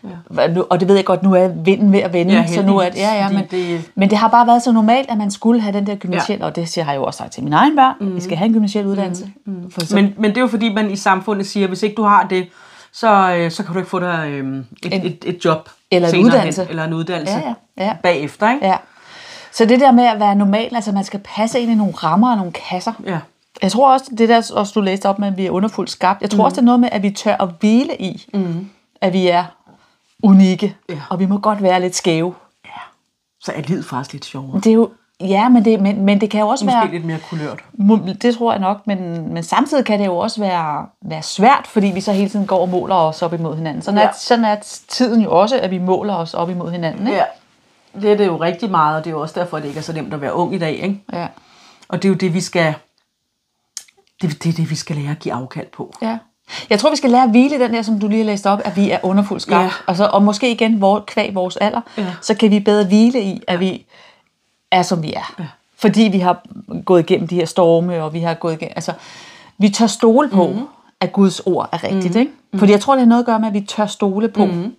ja. 0.03 0.09
Ja. 0.37 0.61
Og 0.69 0.79
det 0.79 0.87
ved 0.87 0.95
jeg 0.95 1.05
godt, 1.05 1.23
nu 1.23 1.33
er 1.33 1.47
vinden 1.47 1.91
ved 1.91 1.99
at 1.99 2.13
vende. 2.13 2.33
Ja, 2.33 2.47
så 2.47 2.61
nu 2.61 2.77
er 2.77 2.83
det, 2.89 2.93
heldigvis, 2.93 3.01
ja, 3.01 3.13
ja, 3.23 3.29
men, 3.29 3.37
det- 3.41 3.51
det... 3.51 3.91
men 3.95 4.09
det 4.09 4.17
har 4.17 4.27
bare 4.27 4.47
været 4.47 4.63
så 4.63 4.71
normalt, 4.71 5.09
at 5.11 5.17
man 5.17 5.31
skulle 5.31 5.61
have 5.61 5.73
den 5.77 5.87
der 5.87 5.95
gymnasielle, 5.95 6.43
ja. 6.45 6.49
og 6.49 6.55
det 6.55 6.69
siger- 6.69 6.85
har 6.85 6.91
jeg 6.91 6.99
jo 6.99 7.03
også 7.05 7.17
sagt 7.17 7.31
til 7.33 7.43
mine 7.43 7.55
egne 7.55 7.75
børn, 7.75 7.95
mm. 7.99 8.15
vi 8.15 8.21
skal 8.21 8.37
have 8.37 8.45
en 8.47 8.53
gymnasiel 8.53 8.85
uddannelse. 8.85 9.31
Mm. 9.45 9.71
For 9.71 9.85
så, 9.85 9.95
Men, 9.95 10.13
men 10.17 10.29
det 10.31 10.37
er 10.37 10.41
jo 10.41 10.47
fordi, 10.47 10.73
man 10.73 10.91
i 10.91 10.95
samfundet 10.95 11.47
siger, 11.47 11.63
at 11.65 11.69
hvis 11.69 11.83
ikke 11.83 11.95
du 11.95 12.03
har 12.03 12.23
det, 12.29 12.47
så, 12.93 13.35
øh, 13.37 13.51
så 13.51 13.63
kan 13.63 13.73
du 13.73 13.79
ikke 13.79 13.89
få 13.89 13.99
dig 13.99 14.25
øh, 14.29 14.57
et, 14.83 14.93
En- 14.93 15.05
et, 15.05 15.23
et 15.25 15.45
job. 15.45 15.69
Eller 15.91 16.09
en 16.13 16.25
uddannelse. 16.25 16.61
Hen, 16.61 16.69
eller 16.69 16.83
en 16.83 16.93
uddannelse 16.93 17.33
Ja, 17.37 17.53
ja, 17.77 17.85
ja. 17.85 17.93
bagefter. 18.03 18.51
Ikke? 18.53 18.65
ja. 18.67 18.75
så 19.53 19.65
det 19.65 19.79
der 19.79 19.91
med 19.91 20.03
at 20.03 20.19
være 20.19 20.35
normal, 20.35 20.75
altså 20.75 20.91
man 20.91 21.03
skal 21.03 21.19
passe 21.35 21.59
ind 21.59 21.71
i 21.71 21.75
nogle 21.75 21.93
rammer 21.93 22.31
og 22.31 22.37
nogle 22.37 22.51
kasser. 22.51 22.91
Ja. 23.05 23.17
Jeg 23.61 23.71
tror 23.71 23.93
også, 23.93 24.11
det 24.17 24.29
der 24.29 24.51
også 24.55 24.71
du 24.75 24.81
læste 24.81 25.09
op 25.09 25.19
med, 25.19 25.27
at 25.27 25.37
vi 25.37 25.45
er 25.45 25.51
underfuldt 25.51 25.89
skabt. 25.89 26.21
Jeg 26.21 26.29
tror 26.29 26.37
mm. 26.37 26.45
også, 26.45 26.55
det 26.55 26.61
er 26.61 26.65
noget 26.65 26.79
med, 26.79 26.89
at 26.91 27.03
vi 27.03 27.11
tør 27.11 27.35
at 27.39 27.49
hvile 27.59 27.95
i, 28.01 28.25
mm. 28.33 28.69
at 29.01 29.13
vi 29.13 29.27
er 29.27 29.43
unikke, 30.23 30.75
Ja. 30.89 30.95
og 31.09 31.19
vi 31.19 31.25
må 31.25 31.37
godt 31.37 31.63
være 31.63 31.81
lidt 31.81 31.95
skæve. 31.95 32.33
Så 33.43 33.51
er 33.55 33.61
livet 33.61 33.85
faktisk 33.85 34.13
lidt 34.13 34.25
sjovere. 34.25 34.57
Det 34.59 34.67
er 34.67 34.73
jo, 34.73 34.89
ja, 35.19 35.49
men 35.49 35.65
det, 35.65 35.79
men, 35.81 36.05
men 36.05 36.21
det 36.21 36.29
kan 36.29 36.39
jo 36.39 36.47
også 36.47 36.65
Måske 36.65 36.77
være, 36.77 36.91
lidt 36.91 37.05
mere 37.05 37.19
kulørt. 37.29 37.59
Det 38.21 38.35
tror 38.35 38.51
jeg 38.51 38.61
nok, 38.61 38.87
men, 38.87 39.29
men 39.33 39.43
samtidig 39.43 39.85
kan 39.85 39.99
det 39.99 40.05
jo 40.05 40.17
også 40.17 40.41
være, 40.41 40.85
være 41.01 41.21
svært, 41.21 41.67
fordi 41.67 41.87
vi 41.87 42.01
så 42.01 42.11
hele 42.11 42.29
tiden 42.29 42.45
går 42.47 42.59
og 42.61 42.69
måler 42.69 42.95
os 42.95 43.21
op 43.21 43.33
imod 43.33 43.55
hinanden. 43.55 43.81
Sådan, 43.81 43.97
Ja. 43.99 44.05
er, 44.07 44.11
sådan 44.13 44.45
er 44.45 44.55
tiden 44.87 45.21
jo 45.21 45.31
også, 45.31 45.59
at 45.59 45.71
vi 45.71 45.77
måler 45.77 46.13
os 46.13 46.33
op 46.33 46.49
imod 46.49 46.71
hinanden. 46.71 47.07
Ikke? 47.07 47.19
Ja. 47.19 47.23
Det 48.01 48.11
er 48.11 48.17
det 48.17 48.25
jo 48.25 48.37
rigtig 48.37 48.71
meget, 48.71 48.97
og 48.97 49.03
det 49.05 49.09
er 49.09 49.15
jo 49.15 49.21
også 49.21 49.39
derfor, 49.39 49.57
at 49.57 49.63
det 49.63 49.69
ikke 49.69 49.77
er 49.79 49.83
så 49.83 49.93
nemt 49.93 50.13
at 50.13 50.21
være 50.21 50.33
ung 50.33 50.55
i 50.55 50.57
dag. 50.57 50.71
Ikke? 50.73 51.03
Ja. 51.13 51.27
Og 51.89 52.01
det 52.01 52.07
er 52.07 52.09
jo 52.09 52.15
det, 52.15 52.33
vi 52.33 52.41
skal... 52.41 52.75
Det, 54.21 54.43
det 54.43 54.49
er 54.49 54.53
det, 54.53 54.69
vi 54.69 54.75
skal 54.75 54.95
lære 54.95 55.11
at 55.11 55.19
give 55.19 55.33
afkald 55.33 55.67
på. 55.73 55.93
ja. 56.01 56.17
Jeg 56.69 56.79
tror, 56.79 56.89
vi 56.89 56.95
skal 56.95 57.09
lære 57.09 57.23
at 57.23 57.29
hvile 57.29 57.59
den 57.59 57.73
der, 57.73 57.81
som 57.81 57.99
du 57.99 58.07
lige 58.07 58.17
har 58.19 58.25
læst 58.25 58.45
op, 58.47 58.61
at 58.65 58.75
vi 58.77 58.89
er 58.91 58.99
underfuldt 59.03 59.41
skabt. 59.41 59.63
Ja. 59.63 59.69
Altså, 59.87 60.05
og 60.05 60.23
måske 60.23 60.51
igen 60.51 60.81
vor, 60.81 60.99
kvæg 61.07 61.35
vores 61.35 61.57
alder, 61.57 61.81
Ja. 61.97 62.13
så 62.21 62.33
kan 62.35 62.51
vi 62.51 62.59
bedre 62.59 62.85
hvile 62.85 63.21
i, 63.23 63.41
at 63.47 63.59
vi 63.59 63.85
er, 64.71 64.81
som 64.81 65.03
vi 65.03 65.13
er. 65.13 65.33
Ja. 65.39 65.45
Fordi 65.77 66.01
vi 66.01 66.19
har 66.19 66.41
gået 66.85 66.99
igennem 67.09 67.27
de 67.27 67.35
her 67.35 67.45
storme, 67.45 68.03
og 68.03 68.13
vi 68.13 68.19
har 68.19 68.33
gået 68.33 68.53
igennem... 68.53 68.73
Altså, 68.75 68.93
vi 69.57 69.69
tør 69.69 69.87
stole 69.87 70.29
på, 70.29 70.47
Mhm. 70.47 70.57
mm. 70.59 70.65
at 70.99 71.13
Guds 71.13 71.39
ord 71.39 71.69
er 71.71 71.83
rigtigt. 71.83 72.13
Mm. 72.15 72.19
Ikke? 72.19 72.31
Fordi 72.55 72.71
jeg 72.71 72.79
tror, 72.81 72.93
det 72.93 73.01
har 73.01 73.07
noget 73.09 73.21
at 73.21 73.25
gøre 73.25 73.39
med, 73.39 73.47
at 73.47 73.53
vi 73.53 73.61
tør 73.61 73.85
stole 73.85 74.27
på, 74.27 74.45
mm. 74.45 74.75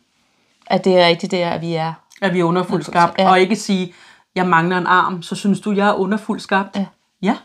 at 0.67 0.85
det 0.85 0.99
er 0.99 1.07
rigtigt, 1.07 1.31
det 1.33 1.43
er, 1.43 1.51
at 1.51 1.61
vi 1.61 1.75
er 1.75 1.93
At 2.23 2.35
vi 2.35 2.41
er 2.41 2.45
underfuldt 2.45 2.87
skabt. 2.87 3.19
Ja. 3.19 3.31
Og 3.31 3.41
ikke 3.41 3.57
sige, 3.57 3.95
jeg 4.35 4.47
mangler 4.47 4.79
en 4.79 4.87
arm, 4.87 5.23
så 5.23 5.35
synes 5.35 5.61
du, 5.61 5.73
jeg 5.73 5.89
er 5.89 5.93
underfuldt 5.95 6.43
skabt? 6.43 6.77
Ja. 6.77 6.85
ja. 7.23 7.37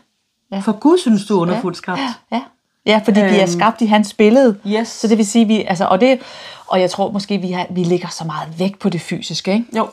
Ja. 0.52 0.58
For 0.58 0.72
Gud 0.72 0.98
synes 0.98 1.26
du 1.26 1.36
er 1.38 1.42
underfuldt 1.42 1.76
skabt. 1.76 2.00
Ja, 2.32 2.42
ja 2.86 3.00
fordi 3.04 3.20
øhm, 3.20 3.30
vi 3.30 3.36
er 3.36 3.42
Øhm, 3.42 3.50
skabt 3.50 3.80
i 3.80 3.86
hans 3.86 4.12
billede. 4.12 4.56
yes. 4.66 4.88
Så 4.88 5.08
det 5.08 5.18
vil 5.18 5.26
sige, 5.26 5.44
vi, 5.44 5.62
altså, 5.62 5.84
og, 5.84 6.00
det, 6.00 6.20
og 6.66 6.80
jeg 6.80 6.90
tror 6.90 7.10
måske, 7.10 7.38
vi, 7.38 7.52
har, 7.52 7.66
vi 7.70 7.82
ligger 7.84 8.08
så 8.08 8.24
meget 8.24 8.58
væk 8.58 8.78
på 8.78 8.88
det 8.88 9.00
fysiske. 9.00 9.52
Ikke? 9.52 9.64
Jo. 9.76 9.88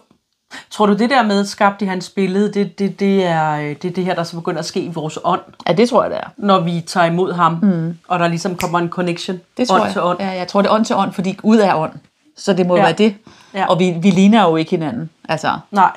Tror 0.71 0.85
du, 0.85 0.93
det 0.93 1.09
der 1.09 1.23
med 1.23 1.45
skabt 1.45 1.81
i 1.81 1.85
hans 1.85 2.09
billede, 2.09 2.53
det, 2.53 2.79
det, 2.79 2.99
det, 2.99 3.25
er, 3.25 3.51
øh, 3.51 3.75
det 3.81 3.85
er 3.85 3.91
det 3.93 4.05
her, 4.05 4.15
der 4.15 4.23
så 4.23 4.35
begynder 4.35 4.59
at 4.59 4.65
ske 4.65 4.79
i 4.81 4.87
vores 4.93 5.19
ånd, 5.23 5.41
Ja, 5.67 5.73
det 5.73 5.89
tror 5.89 6.01
jeg, 6.03 6.11
det 6.11 6.19
er. 6.19 6.27
når 6.37 6.59
vi 6.59 6.81
tager 6.81 7.05
imod 7.05 7.33
ham, 7.33 7.59
mm. 7.61 7.97
og 8.07 8.19
der 8.19 8.27
ligesom 8.27 8.55
kommer 8.57 8.79
en 8.79 8.89
connection, 8.89 9.39
Det 9.57 9.67
tror 9.67 9.75
ånd 9.75 9.83
jeg. 9.83 9.91
til 9.91 10.01
ånd. 10.01 10.19
Ja, 10.19 10.29
jeg 10.29 10.47
tror, 10.47 10.61
det 10.61 10.69
er 10.69 10.73
ånd 10.73 10.85
til 10.85 10.95
ånd, 10.95 11.13
fordi 11.13 11.39
ud 11.43 11.57
er 11.57 11.75
ånd. 11.75 11.91
Så 12.37 12.53
det 12.53 12.67
må 12.67 12.75
Ja. 12.75 12.81
ja. 12.81 12.85
være 12.87 12.95
det. 12.97 13.15
Ja. 13.53 13.65
Og 13.65 13.79
vi, 13.79 13.91
vi 14.01 14.09
ligner 14.09 14.41
jo 14.49 14.55
ikke 14.55 14.71
hinanden. 14.71 15.09
Altså, 15.29 15.57
Nej, 15.71 15.91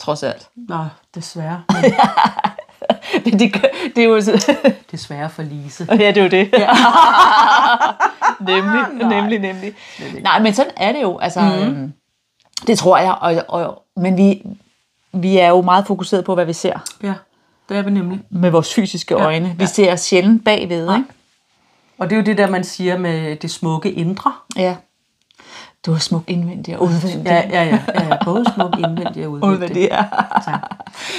trods 0.00 0.22
alt. 0.22 0.48
Nå, 0.56 0.84
desværre. 1.14 1.62
Men 1.82 1.92
det, 3.38 3.52
gør- 3.52 3.68
det 3.96 4.04
er 4.04 4.08
jo... 4.08 4.20
så- 4.20 4.56
desværre 4.92 5.30
for 5.30 5.42
Lise. 5.42 5.86
ja, 5.90 5.96
det 5.96 6.16
er 6.16 6.22
jo 6.22 6.28
det. 6.28 6.50
Ja. 6.58 6.68
nemlig, 8.52 9.08
nemlig, 9.08 9.38
nemlig. 9.40 9.74
Nej, 10.22 10.38
men 10.42 10.54
sådan 10.54 10.72
er 10.76 10.92
det 10.92 11.02
jo. 11.02 11.18
Altså, 11.18 11.40
mm. 11.40 11.92
Det 12.66 12.78
tror 12.78 12.98
jeg. 12.98 13.14
Og, 13.20 13.44
og, 13.48 13.82
men 13.96 14.16
vi, 14.16 14.42
vi 15.12 15.38
er 15.38 15.48
jo 15.48 15.60
meget 15.60 15.86
fokuseret 15.86 16.24
på, 16.24 16.34
hvad 16.34 16.44
vi 16.44 16.52
ser 16.52 16.78
Ja, 17.02 17.14
det 17.68 17.76
er 17.76 17.82
vi 17.82 17.90
nemlig. 17.90 18.20
med 18.30 18.50
vores 18.50 18.74
fysiske 18.74 19.14
Ja, 19.18 19.24
øjne. 19.24 19.48
Vi 19.48 19.54
ja. 19.62 19.66
ser 19.66 19.96
sjældent 19.96 20.44
bagved, 20.44 20.86
Nej. 20.86 20.96
ikke? 20.96 21.08
Og 21.98 22.10
det 22.10 22.16
er 22.16 22.20
jo 22.20 22.24
det 22.26 22.38
der, 22.38 22.50
man 22.50 22.64
siger 22.64 22.98
med 22.98 23.36
det 23.36 23.50
smukke 23.50 23.92
indre. 23.92 24.32
Ja. 24.56 24.76
Du 25.86 25.92
er 25.94 25.98
smuk 25.98 26.22
indvendig 26.26 26.76
og 26.78 26.82
udvendig. 26.82 27.22
Ja, 27.26 27.42
ja, 27.50 27.64
ja. 27.64 27.78
ja, 27.94 28.06
ja. 28.08 28.24
Både 28.24 28.44
smuk 28.54 28.78
indvendig 28.78 29.26
og 29.26 29.32
udvendig. 29.32 29.54
Udvendig, 29.54 29.82
ja. 29.90 30.04
Tak. 30.44 30.60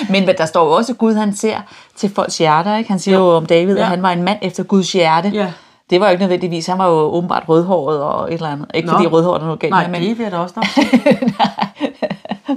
Men 0.09 0.27
der 0.37 0.45
står 0.45 0.65
jo 0.65 0.71
også, 0.71 0.91
at 0.91 0.97
Gud 0.97 1.13
han 1.13 1.35
ser 1.35 1.57
til 1.95 2.09
folks 2.15 2.37
hjerter. 2.37 2.77
Ikke? 2.77 2.89
Han 2.89 2.99
siger 2.99 3.17
jo 3.17 3.29
om 3.35 3.45
David, 3.45 3.75
Ja. 3.75 3.81
at 3.81 3.87
han 3.87 4.01
var 4.03 4.11
en 4.11 4.23
mand 4.23 4.39
efter 4.41 4.63
Guds 4.63 4.91
hjerte. 4.93 5.29
Ja. 5.29 5.51
Det 5.89 5.99
var 5.99 6.07
jo 6.07 6.11
ikke 6.11 6.21
nødvendigvis. 6.23 6.67
Han 6.67 6.77
var 6.77 6.87
jo 6.87 6.93
åbenbart 6.93 7.43
rødhåret 7.49 8.01
og 8.01 8.27
et 8.27 8.33
eller 8.33 8.49
andet. 8.49 8.71
Ikke 8.73 8.87
Nå. 8.87 8.93
fordi 8.93 9.07
rødhåret 9.07 9.41
er 9.41 9.45
noget 9.45 9.59
galt 9.59 9.71
Nej, 9.71 9.81
det 9.83 9.91
men, 9.91 10.01
vil 10.01 10.17
jeg 10.19 10.31
da 10.31 10.37
også 10.37 10.55
sige. 10.75 11.31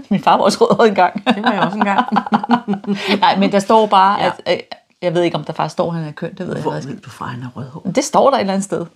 Min 0.10 0.20
far 0.20 0.36
var 0.36 0.44
også 0.44 0.58
rødhåret 0.60 0.88
engang. 0.88 1.24
Det 1.34 1.42
var 1.42 1.52
jeg 1.52 1.60
også 1.62 1.78
engang. 1.78 2.06
Nej, 3.20 3.36
men 3.38 3.52
der 3.52 3.58
står 3.58 3.86
bare, 3.86 4.18
Ja. 4.20 4.30
at... 4.46 4.60
Jeg 5.02 5.14
ved 5.14 5.22
ikke, 5.22 5.36
om 5.36 5.44
der 5.44 5.52
faktisk 5.52 5.72
står, 5.72 5.88
at 5.92 5.94
han 5.98 6.08
er 6.08 6.12
køn. 6.12 6.30
Det 6.30 6.46
ved 6.46 6.54
jeg 6.54 6.62
Hvor 6.62 6.70
faktisk 6.72 6.88
ved 6.92 7.00
du 7.00 7.10
fra, 7.10 7.24
han 7.26 7.42
er 7.42 7.46
rødhåret? 7.56 7.96
Det 7.96 8.04
står 8.04 8.30
der 8.30 8.36
et 8.36 8.40
eller 8.40 8.52
andet 8.52 8.64
sted. 8.64 8.86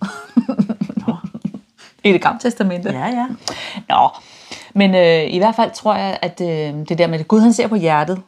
I 2.03 2.11
det 2.13 2.21
gamle 2.21 2.39
testamente. 2.39 2.89
Ja, 2.89 3.05
ja. 3.05 3.27
Nå, 3.89 4.09
men 4.75 4.95
øh, 4.95 5.33
i 5.33 5.37
hvert 5.37 5.55
fald 5.55 5.71
tror 5.71 5.95
jeg, 5.95 6.19
at 6.21 6.41
øh, 6.41 6.87
det 6.89 6.97
der 6.97 7.07
med, 7.07 7.19
at 7.19 7.27
Gud 7.27 7.39
han 7.39 7.53
ser 7.53 7.67
på 7.67 7.75
hjertet, 7.75 8.21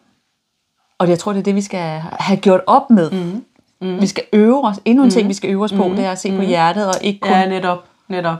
og 0.97 1.09
jeg 1.09 1.19
tror, 1.19 1.33
det 1.33 1.39
er 1.39 1.43
det, 1.43 1.55
vi 1.55 1.61
skal 1.61 1.99
have 2.19 2.39
gjort 2.39 2.61
op 2.67 2.89
med. 2.89 3.11
Mm. 3.11 3.45
Mm. 3.81 4.01
Vi 4.01 4.07
skal 4.07 4.23
øve 4.33 4.63
os. 4.67 4.75
Endnu 4.85 5.03
en 5.03 5.09
ting, 5.09 5.27
vi 5.27 5.33
skal 5.33 5.49
øve 5.49 5.63
os 5.63 5.73
på, 5.73 5.83
det 5.83 6.05
er 6.05 6.11
at 6.11 6.19
se 6.19 6.35
på 6.35 6.41
hjertet, 6.41 6.87
og 6.87 6.93
ikke 7.01 7.19
kun... 7.19 7.31
Ja, 7.31 7.49
netop, 7.49 7.85
netop. 8.07 8.37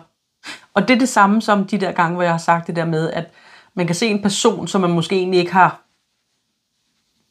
Og 0.74 0.88
det 0.88 0.94
er 0.96 1.00
det 1.00 1.10
samme 1.10 1.42
som 1.42 1.66
de 1.66 1.78
der 1.78 1.92
gange, 1.92 2.14
hvor 2.14 2.24
jeg 2.24 2.32
har 2.32 2.38
sagt 2.38 2.68
det 2.68 2.76
der 2.76 2.86
med, 2.86 3.12
at 3.12 3.26
man 3.74 3.86
kan 3.86 3.96
se 3.96 4.08
en 4.08 4.22
person, 4.22 4.68
som 4.68 4.82
man 4.82 4.92
måske 4.92 5.16
egentlig 5.16 5.40
ikke 5.40 5.54
har 5.54 5.82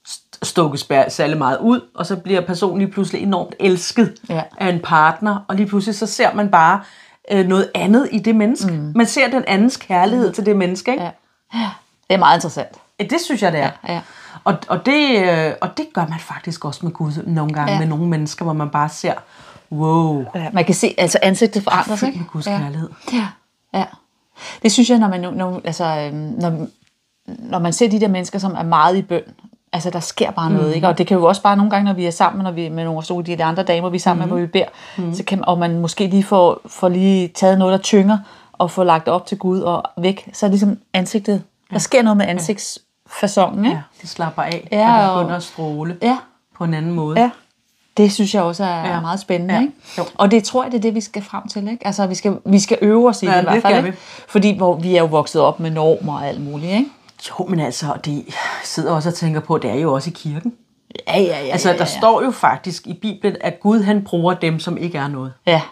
st- 0.09 0.39
stukket 0.43 0.81
særlig 1.09 1.39
meget 1.39 1.59
ud, 1.59 1.81
og 1.95 2.07
så 2.07 2.17
bliver 2.17 2.41
personen 2.41 2.79
lige 2.79 2.91
pludselig 2.91 3.23
enormt 3.23 3.55
elsket 3.61 4.15
Ja. 4.29 4.43
af 4.59 4.69
en 4.69 4.81
partner, 4.81 5.45
og 5.49 5.57
lige 5.57 5.67
pludselig 5.67 5.95
så 5.95 6.07
ser 6.07 6.35
man 6.35 6.51
bare 6.51 6.81
øh, 7.31 7.47
noget 7.47 7.71
andet 7.75 8.09
i 8.13 8.19
det 8.19 8.37
menneske. 8.37 8.73
Mm. 8.73 8.93
Man 8.95 9.07
ser 9.07 9.31
den 9.31 9.45
andens 9.47 9.77
kærlighed 9.77 10.29
mm. 10.29 10.35
til 10.35 10.47
det 10.47 10.57
menneske, 10.57 10.91
ikke? 10.91 11.05
Ja. 11.05 11.11
ja. 11.55 11.71
Det 12.09 12.15
er 12.15 12.19
meget 12.19 12.37
interessant. 12.37 12.69
Ja. 13.01 13.05
Det 13.05 13.21
synes 13.21 13.43
jeg, 13.43 13.53
det 13.53 13.61
er. 13.61 13.71
Ja, 13.89 13.95
ja. 13.95 14.01
Og, 14.45 14.55
og, 14.69 14.87
det, 14.87 15.29
øh, 15.29 15.53
og 15.61 15.77
det 15.77 15.87
gør 15.95 16.07
man 16.07 16.19
faktisk 16.19 16.65
også 16.65 16.81
med 16.83 16.93
Gud 16.93 17.13
nogle 17.27 17.53
gange, 17.53 17.73
ja. 17.73 17.79
Med 17.79 17.87
nogle 17.87 18.09
mennesker, 18.09 18.45
hvor 18.45 18.53
man 18.53 18.71
bare 18.71 18.89
ser, 18.89 19.15
wow, 19.73 20.25
Ja, 20.35 20.51
man 20.53 20.65
kan 20.65 20.75
se, 20.75 20.95
altså 20.99 21.19
ansigtet 21.23 21.63
forandrer 21.63 21.97
sig. 21.97 22.13
med 22.17 22.27
Guds 22.27 22.47
ja. 22.47 22.59
kærlighed. 22.59 22.91
Ja, 23.13 23.29
ja. 23.75 23.85
Det 24.63 24.73
synes 24.73 24.91
jeg, 24.91 24.99
når 24.99 25.09
man, 25.09 25.21
når, 25.21 25.61
altså, 25.65 25.85
øhm, 25.85 26.15
når, 26.15 26.67
når 27.27 27.59
man 27.59 27.73
ser 27.73 27.89
de 27.89 28.01
der 28.01 28.09
mennesker, 28.09 28.39
som 28.39 28.53
er 28.53 28.63
meget 28.63 28.97
i 28.97 29.03
bøn, 29.03 29.23
altså 29.73 29.91
der 29.91 30.01
sker 30.01 30.31
bare 30.31 30.51
noget, 30.51 30.67
Mhm. 30.67 30.75
ikke? 30.75 30.89
Og 30.89 30.99
det 30.99 31.07
kan 31.07 31.17
jo 31.17 31.25
også 31.25 31.43
bare 31.43 31.57
nogle 31.57 31.71
gange, 31.71 31.85
når 31.85 31.93
vi 31.93 32.07
er 32.07 32.11
sammen, 32.11 32.45
når 32.45 32.51
vi 32.51 32.69
med 32.69 32.85
nogle 32.85 33.03
af 33.19 33.25
de 33.25 33.45
andre 33.45 33.63
damer, 33.63 33.89
vi 33.89 33.97
er 33.97 34.01
sammen 34.01 34.21
Mhm. 34.21 34.29
med, 34.35 34.39
hvor 34.39 34.47
vi 34.47 34.65
beder, 34.97 35.15
så 35.15 35.25
kan 35.25 35.39
man, 35.39 35.49
og 35.49 35.59
man 35.59 35.79
måske 35.79 36.07
lige 36.07 36.25
får, 36.25 36.61
får 36.67 36.89
lige 36.89 37.29
taget 37.29 37.59
noget, 37.59 37.73
der 37.73 37.79
tynger, 37.79 38.19
og 38.53 38.71
få 38.71 38.85
lagt 38.85 39.09
op 39.09 39.27
til 39.27 39.39
Gud 39.39 39.61
og 39.61 39.83
væk, 39.99 40.31
så 40.33 40.47
er 40.47 40.51
det 40.51 40.53
ligesom 40.61 40.79
ansigtet, 40.95 41.43
der 41.71 41.79
sker 41.79 42.03
noget 42.03 42.17
med 42.17 42.27
ansigtsfasongen, 42.27 43.65
ikke? 43.65 43.77
Ja, 43.77 43.83
det 44.01 44.09
slapper 44.09 44.43
af, 44.43 44.69
Ja, 44.73 44.79
ja, 44.79 44.97
og 44.97 45.03
det 45.03 45.11
og- 45.11 45.19
begynder 45.19 45.37
at 45.37 45.43
stråle 45.43 45.97
Ja. 46.03 46.17
på 46.59 46.65
en 46.65 46.75
anden 46.75 46.93
måde. 46.93 47.21
Ja. 47.21 47.31
Det 47.97 48.13
synes 48.13 48.35
jeg 48.35 48.43
også 48.43 48.65
er 48.65 48.69
Ja. 48.85 48.93
ja. 48.95 49.01
meget 49.01 49.21
spændende. 49.21 49.55
Ja. 49.55 49.61
Ikke? 49.61 49.73
Jo. 49.99 50.05
Og 50.15 50.31
det 50.31 50.45
tror 50.45 50.63
jeg, 50.63 50.73
det 50.73 50.79
er 50.79 50.83
det, 50.83 50.95
vi 50.95 51.01
skal 51.01 51.23
frem 51.23 51.49
til. 51.49 51.69
Ikke? 51.69 51.87
Altså, 51.87 52.07
vi 52.07 52.15
skal, 52.15 52.37
vi 52.45 52.59
skal 52.59 52.79
øve 52.83 53.09
os 53.09 53.23
i 53.23 53.27
Ja, 53.27 53.33
det 53.33 53.37
i 53.37 53.45
det 53.45 53.51
hvert 53.53 53.63
fald. 53.63 53.87
Ikke? 53.87 53.99
Fordi 54.29 54.57
hvor 54.57 54.75
vi 54.75 54.97
er 54.97 55.01
jo 55.01 55.07
vokset 55.07 55.43
op 55.43 55.61
med 55.61 55.71
normer 55.71 56.15
og 56.15 56.29
alt 56.29 56.41
muligt. 56.41 56.73
Ikke? 56.73 56.85
Jo, 57.31 57.45
men 57.45 57.61
altså, 57.61 57.87
det 58.05 58.17
jeg 58.17 58.35
sidder 58.65 58.93
også 58.93 59.09
og 59.09 59.15
tænker 59.15 59.41
på, 59.41 59.59
det 59.59 59.71
er 59.71 59.75
jo 59.75 59.95
også 59.95 60.11
i 60.11 60.13
kirken. 60.17 60.55
Ja, 61.09 61.21
ja, 61.21 61.45
ja. 61.45 61.53
Altså, 61.53 61.69
ja, 61.69 61.73
ja. 61.75 61.79
der 61.79 61.85
står 61.85 62.23
jo 62.23 62.31
faktisk 62.31 62.87
i 62.87 62.95
Bibelen, 62.95 63.37
at 63.41 63.61
Gud 63.61 63.83
han 63.83 64.05
bruger 64.05 64.35
dem, 64.35 64.59
som 64.59 64.77
ikke 64.77 64.99
er 64.99 65.09
noget. 65.09 65.33
Ja, 65.47 65.63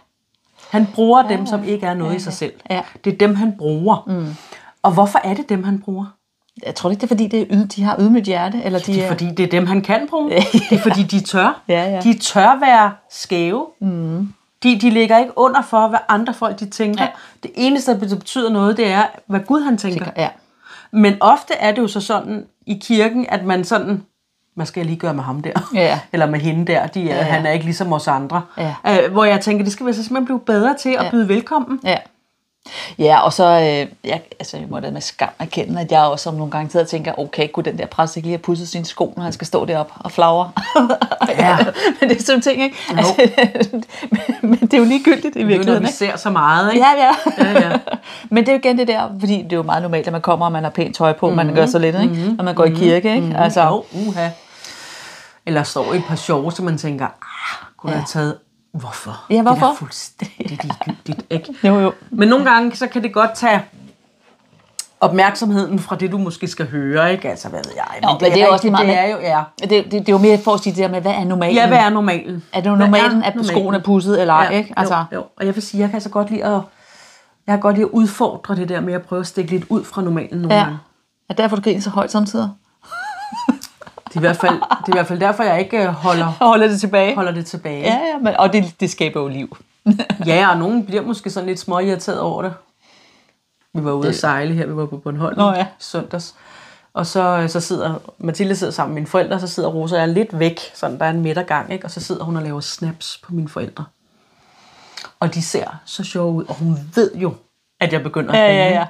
Han 0.70 0.86
bruger 0.94 1.28
dem, 1.28 1.46
som 1.46 1.64
ikke 1.64 1.86
er 1.86 1.94
noget 1.94 2.16
i 2.16 2.20
sig 2.20 2.32
selv. 2.32 2.52
Ja. 2.70 2.82
Det 3.04 3.12
er 3.12 3.16
dem, 3.18 3.34
han 3.34 3.54
bruger. 3.58 4.04
Mm. 4.06 4.36
Og 4.82 4.92
hvorfor 4.92 5.20
er 5.24 5.34
det 5.34 5.48
dem, 5.48 5.64
han 5.64 5.78
bruger? 5.80 6.06
jeg 6.66 6.74
tror 6.74 6.90
ikke, 6.90 7.00
det 7.00 7.06
er 7.06 7.08
fordi, 7.08 7.26
det 7.26 7.40
er 7.40 7.46
yd, 7.50 7.66
de 7.66 7.82
har 7.82 7.96
ydmygt 8.00 8.26
hjerte. 8.26 8.62
Eller 8.64 8.78
de 8.78 8.92
Det 8.92 9.04
er 9.04 9.08
fordi, 9.08 9.30
det 9.30 9.40
er 9.40 9.50
dem, 9.50 9.66
han 9.66 9.82
kan 9.82 10.06
bruge. 10.10 10.30
Det 10.30 10.72
er 10.72 10.78
fordi, 10.78 11.02
de 11.02 11.20
tør. 11.20 11.60
Ja, 11.68 11.90
ja. 11.90 12.00
De 12.00 12.18
tør 12.18 12.60
være 12.60 12.92
skæve. 13.10 13.66
Mm. 13.80 14.32
De, 14.62 14.80
de 14.80 14.90
ligger 14.90 15.18
ikke 15.18 15.32
under 15.36 15.62
for, 15.62 15.88
hvad 15.88 15.98
andre 16.08 16.34
folk 16.34 16.60
de 16.60 16.70
tænker. 16.70 17.04
Ja. 17.04 17.10
Det 17.42 17.50
eneste, 17.54 18.00
der 18.00 18.16
betyder 18.16 18.50
noget, 18.50 18.76
det 18.76 18.86
er, 18.86 19.04
hvad 19.26 19.40
Gud 19.40 19.60
han 19.60 19.78
tænker. 19.78 20.06
Ja. 20.16 20.28
Men 20.92 21.14
ofte 21.20 21.54
er 21.54 21.72
det 21.72 21.82
jo 21.82 21.88
så 21.88 22.00
sådan 22.00 22.46
i 22.66 22.78
kirken, 22.82 23.26
at 23.28 23.44
man 23.44 23.64
sådan, 23.64 24.02
hvad 24.54 24.66
skal 24.66 24.86
lige 24.86 24.96
gøre 24.98 25.14
med 25.14 25.22
ham 25.24 25.42
der? 25.42 25.70
Ja. 25.74 26.00
Eller 26.12 26.26
med 26.26 26.40
hende 26.40 26.72
der, 26.72 26.86
de 26.86 27.00
er, 27.00 27.04
ja, 27.04 27.10
Ja, 27.10 27.16
ja. 27.20 27.26
ja. 27.26 27.32
han 27.32 27.46
er 27.46 27.50
ikke 27.50 27.64
ligesom 27.64 27.92
os 27.92 28.08
andre. 28.08 28.42
Ja. 28.58 28.74
Øh, 28.86 29.12
hvor 29.12 29.24
jeg 29.24 29.40
tænker, 29.40 29.64
det 29.64 29.72
skal 29.72 29.86
vi 29.86 29.92
så 29.92 30.02
simpelthen 30.04 30.24
blive 30.24 30.40
bedre 30.40 30.74
til 30.80 30.88
at 30.98 31.04
Ja. 31.04 31.10
byde 31.10 31.28
velkommen. 31.28 31.80
Ja. 31.84 31.96
Ja, 32.98 33.20
og 33.20 33.32
så, 33.32 33.44
øh, 33.44 34.08
jeg, 34.10 34.20
altså, 34.40 34.56
jeg 34.56 34.66
må 34.68 34.80
da 34.80 34.90
med 34.90 35.00
skam 35.00 35.28
erkende, 35.38 35.80
at 35.80 35.92
jeg 35.92 36.00
også 36.00 36.30
om 36.30 36.34
nogle 36.34 36.50
gange 36.50 36.70
sidder 36.70 36.84
og 36.84 36.90
tænker, 36.90 37.18
okay, 37.18 37.48
kunne 37.48 37.64
den 37.64 37.78
der 37.78 37.86
præst 37.86 38.16
ikke 38.16 38.26
lige 38.26 38.36
have 38.36 38.42
pudset 38.42 38.68
sine 38.68 38.84
sko, 38.84 39.14
når 39.16 39.22
han 39.22 39.32
skal 39.32 39.46
stå 39.46 39.64
deroppe 39.64 39.92
og 39.96 40.12
flagre? 40.12 40.50
Ja. 41.28 41.56
men 42.00 42.08
det 42.10 42.18
er 42.18 42.22
sådan 42.22 42.42
ting, 42.42 42.62
ikke? 42.62 42.76
Altså, 42.96 43.12
men, 44.10 44.18
men 44.50 44.58
det 44.60 44.74
er 44.74 44.78
jo 44.78 44.84
ligegyldigt 44.84 45.36
i 45.36 45.38
Det 45.38 45.40
er 45.40 45.40
jo, 45.40 45.46
når 45.46 45.48
virkeligheden, 45.48 45.82
vi 45.82 45.88
ikke? 45.88 45.98
ser 45.98 46.16
så 46.16 46.30
meget, 46.30 46.74
ikke? 46.74 46.86
Ja, 46.86 47.04
ja. 47.04 47.12
Ja, 47.44 47.68
ja. 47.68 47.76
Men 48.30 48.46
det 48.46 48.48
er 48.48 48.52
jo 48.52 48.58
igen 48.58 48.78
det 48.78 48.88
der, 48.88 49.08
fordi 49.20 49.42
det 49.42 49.52
er 49.52 49.56
jo 49.56 49.62
meget 49.62 49.82
normalt, 49.82 50.06
at 50.06 50.12
man 50.12 50.22
kommer, 50.22 50.46
og 50.46 50.52
man 50.52 50.62
har 50.62 50.70
pænt 50.70 50.96
tøj 50.96 51.12
på, 51.12 51.26
mm-hmm. 51.26 51.46
man 51.46 51.54
gør 51.54 51.66
så 51.66 51.78
lidt, 51.78 51.96
ikke? 52.02 52.34
når 52.36 52.44
man 52.44 52.54
går 52.54 52.64
i 52.64 52.70
kirke. 52.70 53.14
Ikke? 53.14 53.34
Altså, 53.38 53.62
Jo, 53.62 53.84
uha. 53.92 54.28
Eller 55.46 55.62
står 55.62 55.92
i 55.92 55.96
et 55.96 56.04
par 56.04 56.16
sjove, 56.16 56.52
så 56.52 56.62
man 56.62 56.78
tænker, 56.78 57.06
ah, 57.06 57.66
kunne. 57.76 57.92
Ja. 57.92 57.98
have 57.98 58.06
taget... 58.08 58.36
Hvorfor? 58.72 59.24
Ja, 59.30 59.34
Det 59.34 59.38
er 59.38 59.42
hvorfor? 59.42 59.74
fuldstændig 59.78 60.58
ligegyldigt, 60.64 61.26
ikke? 61.30 61.54
jo, 61.64 61.78
jo. 61.80 61.92
Men 62.10 62.28
nogle 62.28 62.50
gange, 62.50 62.76
så 62.76 62.86
kan 62.86 63.02
det 63.02 63.14
godt 63.14 63.30
tage 63.34 63.62
opmærksomheden 65.00 65.78
fra 65.78 65.96
det, 65.96 66.12
du 66.12 66.18
måske 66.18 66.48
skal 66.48 66.70
høre, 66.70 67.12
ikke? 67.12 67.28
Altså, 67.30 67.48
hvad 67.48 67.60
ved 67.64 67.72
jeg. 67.76 67.86
Nå, 68.02 68.08
men 68.20 68.32
det 68.32 68.42
er 68.42 68.48
også 68.48 68.64
lige 68.64 68.72
meget 68.72 68.88
det 68.88 68.98
er 68.98 69.06
jo, 69.06 69.18
ja. 69.18 69.42
Det, 69.60 69.70
det, 69.70 69.92
det 69.92 70.08
er 70.08 70.12
jo 70.12 70.18
mere 70.18 70.38
for 70.38 70.54
at 70.54 70.60
sige 70.60 70.72
det 70.72 70.82
der 70.82 70.88
med, 70.88 71.00
hvad 71.00 71.12
er 71.12 71.24
normalen? 71.24 71.56
Ja, 71.56 71.68
hvad 71.68 71.78
er 71.78 71.90
normalen? 71.90 72.44
Er 72.52 72.60
det 72.60 72.70
jo 72.70 72.76
normalen, 72.76 73.22
at 73.22 73.34
skoen 73.42 73.74
er 73.74 73.78
pudset 73.82 74.20
eller 74.20 74.34
ej, 74.34 74.54
ikke? 74.54 74.74
Altså, 74.76 74.94
jo, 75.12 75.16
jo. 75.18 75.24
Og 75.36 75.46
jeg 75.46 75.54
vil 75.54 75.62
sige, 75.62 75.80
jeg 75.80 75.90
kan 75.90 76.00
så 76.00 76.08
godt 76.08 76.30
lide 76.30 76.44
at, 76.44 76.52
jeg 76.52 76.62
kan 77.52 77.60
godt 77.60 77.76
lide 77.76 77.86
at 77.86 77.90
udfordre 77.90 78.56
det 78.56 78.68
der 78.68 78.80
med 78.80 78.94
at 78.94 79.02
prøve 79.02 79.20
at 79.20 79.26
stikke 79.26 79.50
lidt 79.50 79.64
ud 79.68 79.84
fra 79.84 80.02
normalen 80.02 80.38
nogle 80.40 80.56
ja. 80.56 80.62
gange. 80.62 80.78
Er 81.28 81.34
derfor, 81.34 81.56
du 81.56 81.62
griner 81.62 81.80
så 81.80 81.90
højt 81.90 82.10
samtidig? 82.12 82.50
Det 84.10 84.16
er, 84.16 84.20
i 84.20 84.20
hvert 84.20 84.36
fald, 84.36 84.54
det 84.54 84.88
er 84.88 84.88
i 84.88 84.92
hvert 84.96 85.06
fald 85.06 85.20
derfor, 85.20 85.42
jeg 85.42 85.58
ikke 85.60 85.82
øh, 85.82 85.86
holder, 85.88 86.24
holder 86.50 86.68
det 86.68 86.80
tilbage? 86.80 87.14
holder 87.14 87.32
det 87.32 87.46
tilbage. 87.46 87.80
Ja, 87.82 87.94
ja, 88.12 88.18
men, 88.18 88.36
og 88.36 88.52
det, 88.52 88.74
det 88.80 88.90
skaber 88.90 89.20
jo 89.20 89.28
liv. 89.28 89.56
Ja, 90.26 90.50
og 90.50 90.58
nogen 90.58 90.86
bliver 90.86 91.02
måske 91.02 91.30
sådan 91.30 91.46
lidt 91.46 91.58
småirriteret 91.58 92.20
over 92.20 92.42
det. 92.42 92.54
Vi 93.74 93.84
var 93.84 93.92
ude 93.92 94.08
at 94.08 94.14
sejle 94.16 94.54
her, 94.54 94.66
vi 94.66 94.76
var 94.76 94.86
på 94.86 94.96
Bornholm 94.96 95.38
Nå 95.38 95.52
ja. 95.52 95.66
søndags. 95.78 96.34
Og 96.94 97.06
så, 97.06 97.44
så 97.48 97.60
sidder, 97.60 97.94
Mathilde 98.18 98.56
sidder 98.56 98.72
sammen 98.72 98.94
med 98.94 99.00
mine 99.00 99.06
forældre, 99.06 99.34
og 99.34 99.40
så 99.40 99.46
sidder 99.46 99.68
Rosa 99.68 99.94
og 99.94 100.00
jeg 100.00 100.08
er 100.08 100.12
lidt 100.14 100.38
væk, 100.38 100.60
sådan 100.74 100.98
der 100.98 101.04
er 101.04 101.10
en 101.10 101.20
midtergang, 101.20 101.72
ikke? 101.72 101.84
og 101.84 101.90
så 101.90 102.00
sidder 102.00 102.24
hun 102.24 102.36
og 102.36 102.42
laver 102.42 102.60
snaps 102.60 103.20
på 103.24 103.34
mine 103.34 103.48
forældre. 103.48 103.84
Og 105.20 105.34
de 105.34 105.42
ser 105.42 105.80
så 105.84 106.04
sjove 106.04 106.32
ud, 106.34 106.44
og 106.44 106.54
hun 106.54 106.76
ved 106.94 107.14
jo, 107.14 107.34
at 107.80 107.92
jeg 107.92 108.02
begynder 108.02 108.32
at 108.32 108.38
Ja, 108.38 108.44
grine. 108.46 108.58
ja, 108.58 108.68
ja. 108.78 108.86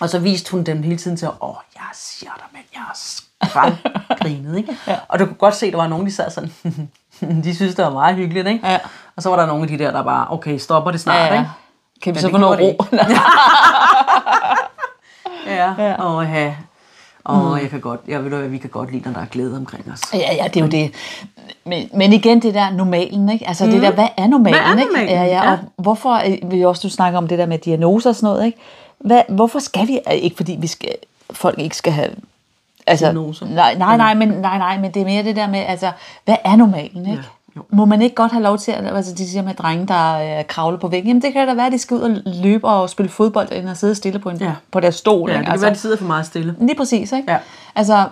Og 0.00 0.08
så 0.10 0.18
viste 0.18 0.50
hun 0.50 0.64
dem 0.64 0.82
hele 0.82 0.96
tiden 0.96 1.16
til, 1.16 1.28
åh, 1.40 1.54
jeg 1.74 1.82
siger 1.94 2.30
dig, 2.36 2.44
men 2.52 2.62
jeg 2.74 2.80
er 2.80 2.94
grinet, 4.20 4.56
ikke? 4.56 4.76
ja. 4.88 4.96
Og 5.08 5.18
du 5.18 5.24
kunne 5.26 5.36
godt 5.36 5.54
se, 5.54 5.66
at 5.66 5.72
der 5.72 5.78
var 5.78 5.86
nogen, 5.88 6.06
de 6.06 6.12
sad 6.12 6.30
sådan, 6.30 6.52
de 7.44 7.54
synes, 7.54 7.74
det 7.74 7.84
var 7.84 7.90
meget 7.92 8.16
hyggeligt, 8.16 8.48
ikke? 8.48 8.68
Ja. 8.68 8.78
Og 9.16 9.22
så 9.22 9.28
var 9.30 9.36
der 9.36 9.46
nogle 9.46 9.62
af 9.62 9.68
de 9.68 9.78
der, 9.78 9.90
der 9.90 10.02
bare, 10.02 10.26
okay, 10.30 10.58
stopper 10.58 10.90
det 10.90 11.00
snart, 11.00 11.16
Ja, 11.16 11.24
ja. 11.26 11.32
ikke? 11.40 11.50
Kan 12.02 12.14
vi 12.14 12.16
Men 12.16 12.20
så 12.20 12.30
få 12.30 12.36
noget 12.38 12.60
ro? 12.60 12.84
Ja, 15.46 15.74
Ja. 15.78 15.94
og 16.02 16.24
ja. 16.26 16.54
Og 17.24 17.42
mm. 17.44 17.56
jeg 17.62 17.70
kan 17.70 17.80
godt, 17.80 18.00
jeg 18.08 18.24
ved 18.24 18.30
du, 18.30 18.48
vi 18.48 18.58
kan 18.58 18.70
godt 18.70 18.92
lide, 18.92 19.02
når 19.04 19.12
der 19.12 19.20
er 19.20 19.26
glæde 19.26 19.56
omkring 19.56 19.92
os. 19.92 20.00
Ja, 20.14 20.34
ja, 20.34 20.44
det 20.48 20.56
er 20.56 20.60
jo 20.60 20.66
det. 20.70 20.94
Men, 21.64 21.88
men 21.94 22.12
igen, 22.12 22.42
det 22.42 22.54
der 22.54 22.70
normalen, 22.70 23.28
ikke? 23.28 23.48
Altså 23.48 23.66
det 23.66 23.82
der, 23.82 23.90
hvad 23.92 24.08
er 24.16 24.26
normalen, 24.26 24.60
Hvad 24.62 24.72
er 24.72 24.78
ikke? 24.78 24.92
normalen? 24.92 25.08
Ja, 25.08 25.24
ja, 25.24 25.44
Ja. 25.44 25.50
og 25.52 25.58
hvorfor, 25.76 26.14
øh, 26.26 26.50
vi 26.50 26.64
også 26.64 26.80
du 26.82 26.90
snakker 26.90 27.18
om 27.18 27.28
det 27.28 27.38
der 27.38 27.46
med 27.46 27.58
diagnoser 27.58 28.10
og 28.10 28.16
sådan 28.16 28.26
noget, 28.26 28.46
ikke? 28.46 28.58
Hvad, 28.98 29.22
hvorfor 29.28 29.58
skal 29.58 29.86
vi, 29.88 30.00
øh, 30.08 30.14
ikke 30.14 30.36
fordi 30.36 30.56
vi 30.60 30.66
skal, 30.66 30.94
folk 31.30 31.58
ikke 31.58 31.76
skal 31.76 31.92
have, 31.92 32.10
altså, 32.86 33.04
Diagnoser. 33.04 33.46
nej, 33.46 33.74
nej, 33.74 33.96
nej, 33.96 34.14
men, 34.14 34.28
nej, 34.28 34.58
nej, 34.58 34.78
men 34.78 34.94
det 34.94 35.02
er 35.02 35.06
mere 35.06 35.22
det 35.22 35.36
der 35.36 35.48
med, 35.48 35.58
altså, 35.68 35.90
hvad 36.24 36.36
er 36.44 36.56
normalen, 36.56 37.06
ikke? 37.06 37.10
Ja, 37.12 37.22
jo. 37.56 37.62
Må 37.70 37.84
man 37.84 38.02
ikke 38.02 38.14
godt 38.14 38.32
have 38.32 38.42
lov 38.42 38.58
til, 38.58 38.72
at 38.72 38.96
altså, 38.96 39.14
de 39.14 39.28
siger 39.30 39.42
med 39.42 39.54
drenge, 39.54 39.86
der 39.86 40.38
øh, 40.38 40.44
kravler 40.46 40.78
på 40.78 40.88
væggen, 40.88 41.08
jamen 41.08 41.22
det 41.22 41.32
kan 41.32 41.48
da 41.48 41.54
være, 41.54 41.66
at 41.66 41.72
de 41.72 41.78
skal 41.78 41.94
ud 41.96 42.00
og 42.00 42.10
løbe 42.24 42.66
og 42.68 42.90
spille 42.90 43.10
fodbold, 43.10 43.48
end 43.52 43.70
at 43.70 43.76
sidde 43.76 43.94
stille 43.94 44.18
på, 44.18 44.30
en, 44.30 44.36
Ja. 44.36 44.52
på 44.72 44.80
deres 44.80 44.94
stol, 44.94 45.30
Ja, 45.30 45.34
det 45.34 45.40
ikke? 45.40 45.44
kan 45.44 45.52
altså. 45.52 45.66
være, 45.66 45.74
de 45.74 45.78
sidder 45.78 45.96
for 45.96 46.04
meget 46.06 46.26
stille. 46.26 46.54
Lige 46.60 46.76
præcis, 46.76 47.12
ikke? 47.12 47.32
Ja. 47.32 47.38
Altså, 47.74 48.04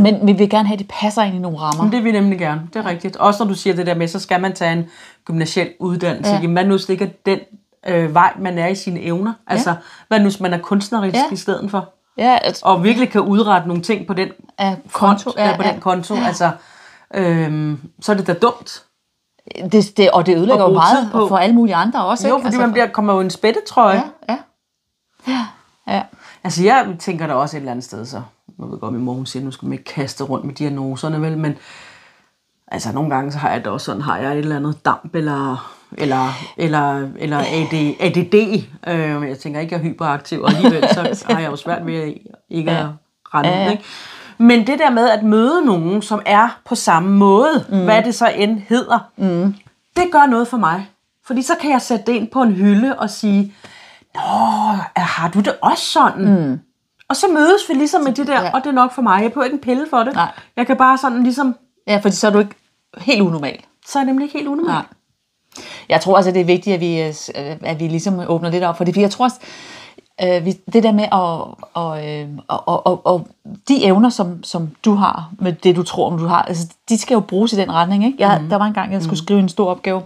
men 0.00 0.26
vi 0.26 0.32
vil 0.32 0.50
gerne 0.50 0.68
have, 0.68 0.74
at 0.74 0.78
de 0.80 0.84
passer 1.00 1.22
ind 1.22 1.34
i 1.34 1.38
nogle 1.38 1.58
rammer. 1.58 1.82
Men 1.82 1.92
det 1.92 2.04
vil 2.04 2.12
vi 2.12 2.18
nemlig 2.20 2.38
gerne, 2.38 2.60
det 2.74 2.80
er 2.80 2.86
rigtigt. 2.86 3.16
Også 3.16 3.44
når 3.44 3.48
du 3.48 3.54
siger 3.54 3.76
det 3.76 3.86
der 3.86 3.94
med, 3.94 4.08
så 4.08 4.18
skal 4.18 4.40
man 4.40 4.52
tage 4.52 4.72
en 4.72 4.84
gymnasiel 5.24 5.68
uddannelse. 5.80 6.30
Ja. 6.30 6.36
Ja. 6.36 6.42
Jamen, 6.42 6.52
hvad 6.54 6.64
nu, 6.64 6.70
hvis 6.70 6.84
det 6.84 6.92
ikke 6.92 7.04
er 7.04 7.08
den 7.26 7.38
øh, 7.86 8.14
vej, 8.14 8.32
man 8.38 8.58
er 8.58 8.66
i 8.66 8.74
sine 8.74 9.00
evner? 9.02 9.32
Altså, 9.46 9.74
hvad 10.08 10.18
nu, 10.18 10.24
hvis 10.24 10.40
man 10.40 10.54
er 10.54 10.58
kunstnerisk 10.58 11.14
Ja. 11.16 11.22
i 11.32 11.36
stedet 11.36 11.70
for? 11.70 11.88
Ja, 12.18 12.38
altså, 12.42 12.62
Og 12.66 12.84
virkelig 12.84 13.10
kan 13.10 13.20
udrette 13.20 13.68
nogle 13.68 13.82
ting 13.82 14.06
på 14.06 14.14
den 14.14 14.28
Ja, 14.60 14.76
konto, 14.92 15.24
konto, 15.24 15.40
ja, 15.40 15.50
ja, 15.50 15.56
på 15.56 15.62
ja. 15.62 15.72
den 15.72 15.80
konto. 15.80 16.14
Altså, 16.14 16.50
øhm, 17.14 17.80
så 18.00 18.12
er 18.12 18.16
det 18.16 18.26
da 18.26 18.32
dumt. 18.32 18.82
det, 19.72 19.96
det, 19.96 20.10
og 20.10 20.26
det 20.26 20.36
ødelægger 20.36 20.64
jo 20.64 20.72
meget 20.72 21.08
på. 21.12 21.28
for 21.28 21.36
alle 21.36 21.54
mulige 21.54 21.74
andre 21.74 22.04
også. 22.04 22.28
Jo, 22.28 22.36
ikke? 22.36 22.46
fordi 22.46 22.56
man 22.58 22.72
bliver, 22.72 22.86
kommer 22.86 23.14
jo 23.14 23.20
en 23.20 23.30
spættetrøje. 23.30 24.02
Ja, 24.28 24.32
ja. 24.34 24.38
Ja, 25.32 25.46
ja. 25.94 26.02
Altså, 26.44 26.64
jeg 26.64 26.96
tænker 26.98 27.26
da 27.26 27.34
også 27.34 27.56
et 27.56 27.60
eller 27.60 27.70
andet 27.70 27.84
sted, 27.84 28.06
så 28.06 28.22
nu 28.58 28.66
ved 28.66 28.78
godt, 28.78 28.92
min 28.92 29.02
mor 29.04 29.12
hun 29.12 29.26
siger, 29.26 29.44
nu 29.44 29.50
skal 29.50 29.66
man 29.66 29.72
ikke 29.78 29.84
kaste 29.84 30.24
rundt 30.24 30.44
med 30.44 30.54
diagnoserne, 30.54 31.22
vel, 31.22 31.38
men 31.38 31.56
altså, 32.68 32.92
nogle 32.92 33.10
gange, 33.10 33.32
så 33.32 33.38
har 33.38 33.50
jeg 33.50 33.64
da 33.64 33.70
også 33.70 33.84
sådan, 33.84 34.02
har 34.02 34.18
jeg 34.18 34.32
et 34.32 34.38
eller 34.38 34.56
andet 34.56 34.84
damp, 34.84 35.14
eller, 35.14 35.74
eller, 35.98 36.32
eller, 36.56 37.08
eller 37.18 37.38
AD, 37.38 37.94
ADD. 38.00 38.64
Øh, 38.88 39.28
jeg 39.28 39.38
tænker 39.38 39.60
ikke, 39.60 39.74
jeg 39.74 39.78
er 39.80 39.84
hyperaktiv, 39.84 40.40
og 40.42 40.50
alligevel 40.50 40.88
så 40.88 41.24
har 41.30 41.40
jeg 41.40 41.50
jo 41.50 41.56
svært 41.56 41.86
ved 41.86 42.14
ikke 42.50 42.70
at 42.70 42.86
rende 43.34 43.48
Ja, 43.50 43.70
ikke? 43.70 43.82
Men 44.38 44.66
det 44.66 44.78
der 44.78 44.90
med 44.90 45.08
at 45.10 45.22
møde 45.22 45.64
nogen, 45.64 46.02
som 46.02 46.22
er 46.26 46.58
på 46.64 46.74
samme 46.74 47.16
måde, 47.16 47.64
mm. 47.68 47.84
hvad 47.84 48.02
det 48.02 48.14
så 48.14 48.28
end 48.36 48.58
hedder, 48.68 48.98
mm. 49.16 49.54
det 49.96 50.04
gør 50.12 50.26
noget 50.26 50.48
for 50.48 50.56
mig. 50.56 50.88
Fordi 51.26 51.42
så 51.42 51.52
kan 51.60 51.70
jeg 51.70 51.82
sætte 51.82 52.04
det 52.06 52.12
ind 52.12 52.28
på 52.28 52.42
en 52.42 52.52
hylde 52.52 52.98
og 52.98 53.10
sige, 53.10 53.54
Nå, 54.14 54.20
har 54.96 55.28
du 55.34 55.38
det 55.40 55.54
også 55.62 55.84
sådan? 55.84 56.24
Mm. 56.48 56.60
Og 57.08 57.16
så 57.16 57.26
mødes 57.28 57.68
vi 57.68 57.74
ligesom 57.74 58.02
med 58.04 58.12
det 58.12 58.26
der, 58.26 58.42
Ja. 58.42 58.50
og 58.54 58.60
det 58.64 58.68
er 58.70 58.72
nok 58.74 58.92
for 58.92 59.02
mig. 59.02 59.22
Jeg 59.22 59.30
behøver 59.30 59.44
ikke 59.44 59.54
en 59.54 59.60
pille 59.60 59.86
for 59.90 59.98
det. 60.04 60.14
Nej. 60.14 60.32
Jeg 60.56 60.66
kan 60.66 60.76
bare 60.76 60.98
sådan 60.98 61.22
ligesom, 61.22 61.56
Ja, 61.86 62.00
fordi 62.02 62.16
så 62.16 62.26
er 62.26 62.30
du 62.30 62.38
ikke 62.38 62.54
helt 62.98 63.20
unormal. 63.22 63.58
så 63.86 63.98
er 63.98 64.02
jeg 64.02 64.06
nemlig 64.06 64.24
ikke 64.24 64.38
helt 64.38 64.48
unormal. 64.48 64.72
Nej. 64.74 64.82
Jeg 65.88 66.00
tror 66.00 66.16
også, 66.16 66.30
at 66.30 66.34
det 66.34 66.40
er 66.40 66.44
vigtigt, 66.44 66.74
at 66.74 66.80
vi, 66.80 67.00
øh, 67.02 67.14
øh, 67.34 67.56
at 67.62 67.80
vi 67.80 67.88
ligesom 67.88 68.20
åbner 68.28 68.50
lidt 68.50 68.64
op 68.64 68.76
for 68.76 68.84
det. 68.84 68.94
For 68.94 69.00
jeg 69.00 69.10
tror 69.10 69.24
også, 69.24 69.36
øh, 70.22 70.46
det 70.72 70.82
der 70.82 70.92
med 70.92 71.04
at, 71.04 71.66
og, 71.74 72.08
øh, 72.08 72.28
og, 72.48 72.68
og, 72.68 72.86
og, 72.86 73.06
og 73.06 73.26
de 73.68 73.84
evner, 73.84 74.08
som, 74.08 74.44
som 74.44 74.70
du 74.84 74.94
har, 74.94 75.30
med 75.38 75.52
det 75.52 75.76
du 75.76 75.82
tror, 75.82 76.10
om 76.10 76.18
du 76.18 76.26
har, 76.26 76.42
altså, 76.42 76.68
de 76.88 76.98
skal 76.98 77.14
jo 77.14 77.20
bruges 77.20 77.52
i 77.52 77.56
den 77.56 77.72
retning. 77.72 78.04
Ikke? 78.04 78.16
Jeg, 78.18 78.40
mm. 78.42 78.48
Der 78.48 78.56
var 78.56 78.64
en 78.64 78.74
gang, 78.74 78.92
jeg 78.92 79.02
skulle 79.02 79.18
skrive 79.18 79.40
en 79.40 79.48
stor 79.48 79.70
opgave, 79.70 80.02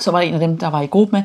så 0.00 0.10
var 0.10 0.20
der 0.20 0.26
en 0.26 0.34
af 0.34 0.40
dem, 0.40 0.58
der 0.58 0.68
var 0.68 0.80
i 0.80 0.86
gruppe 0.86 1.12
med. 1.12 1.22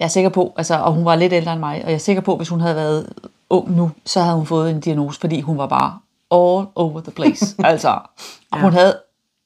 Jeg 0.00 0.04
er 0.06 0.10
sikker 0.10 0.30
på, 0.30 0.54
altså, 0.56 0.74
og 0.74 0.92
hun 0.92 1.04
var 1.04 1.14
lidt 1.14 1.32
ældre 1.32 1.52
end 1.52 1.60
mig, 1.60 1.82
og 1.84 1.90
jeg 1.90 1.94
er 1.94 1.98
sikker 1.98 2.22
på, 2.22 2.36
hvis 2.36 2.48
hun 2.48 2.60
havde 2.60 2.76
været 2.76 3.12
ung 3.50 3.76
nu, 3.76 3.90
så 4.06 4.20
havde 4.20 4.36
hun 4.36 4.46
fået 4.46 4.70
en 4.70 4.80
diagnose, 4.80 5.20
fordi 5.20 5.40
hun 5.40 5.58
var 5.58 5.66
bare 5.66 5.98
all 6.30 6.66
over 6.74 7.00
the 7.00 7.10
place. 7.10 7.54
altså, 7.64 7.88
ja. 8.54 8.60
hun 8.60 8.72
havde 8.72 8.96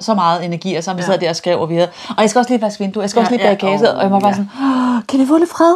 så 0.00 0.14
meget 0.14 0.44
energi, 0.44 0.74
og 0.74 0.84
så 0.84 0.94
vi 0.94 1.02
sad 1.02 1.18
der 1.18 1.30
og 1.30 1.36
skrev, 1.36 1.60
og 1.60 1.68
vi 1.68 1.74
havde, 1.74 1.88
og 2.08 2.20
jeg 2.22 2.30
skal 2.30 2.38
også 2.38 2.50
lige 2.52 2.62
vaske 2.62 2.84
vinduet, 2.84 3.02
jeg 3.02 3.10
skal 3.10 3.20
Ja, 3.20 3.22
også 3.22 3.32
lige 3.36 3.42
ja, 3.42 3.48
bage 3.54 3.60
kage, 3.78 3.90
åh, 3.90 3.96
og 3.96 4.02
jeg 4.02 4.10
var 4.10 4.20
bare 4.20 4.28
ja. 4.28 4.34
sådan, 4.34 4.50
"Åh, 4.96 5.02
kan 5.08 5.20
vi 5.20 5.26
få 5.26 5.38
lidt 5.38 5.50
fred? 5.50 5.74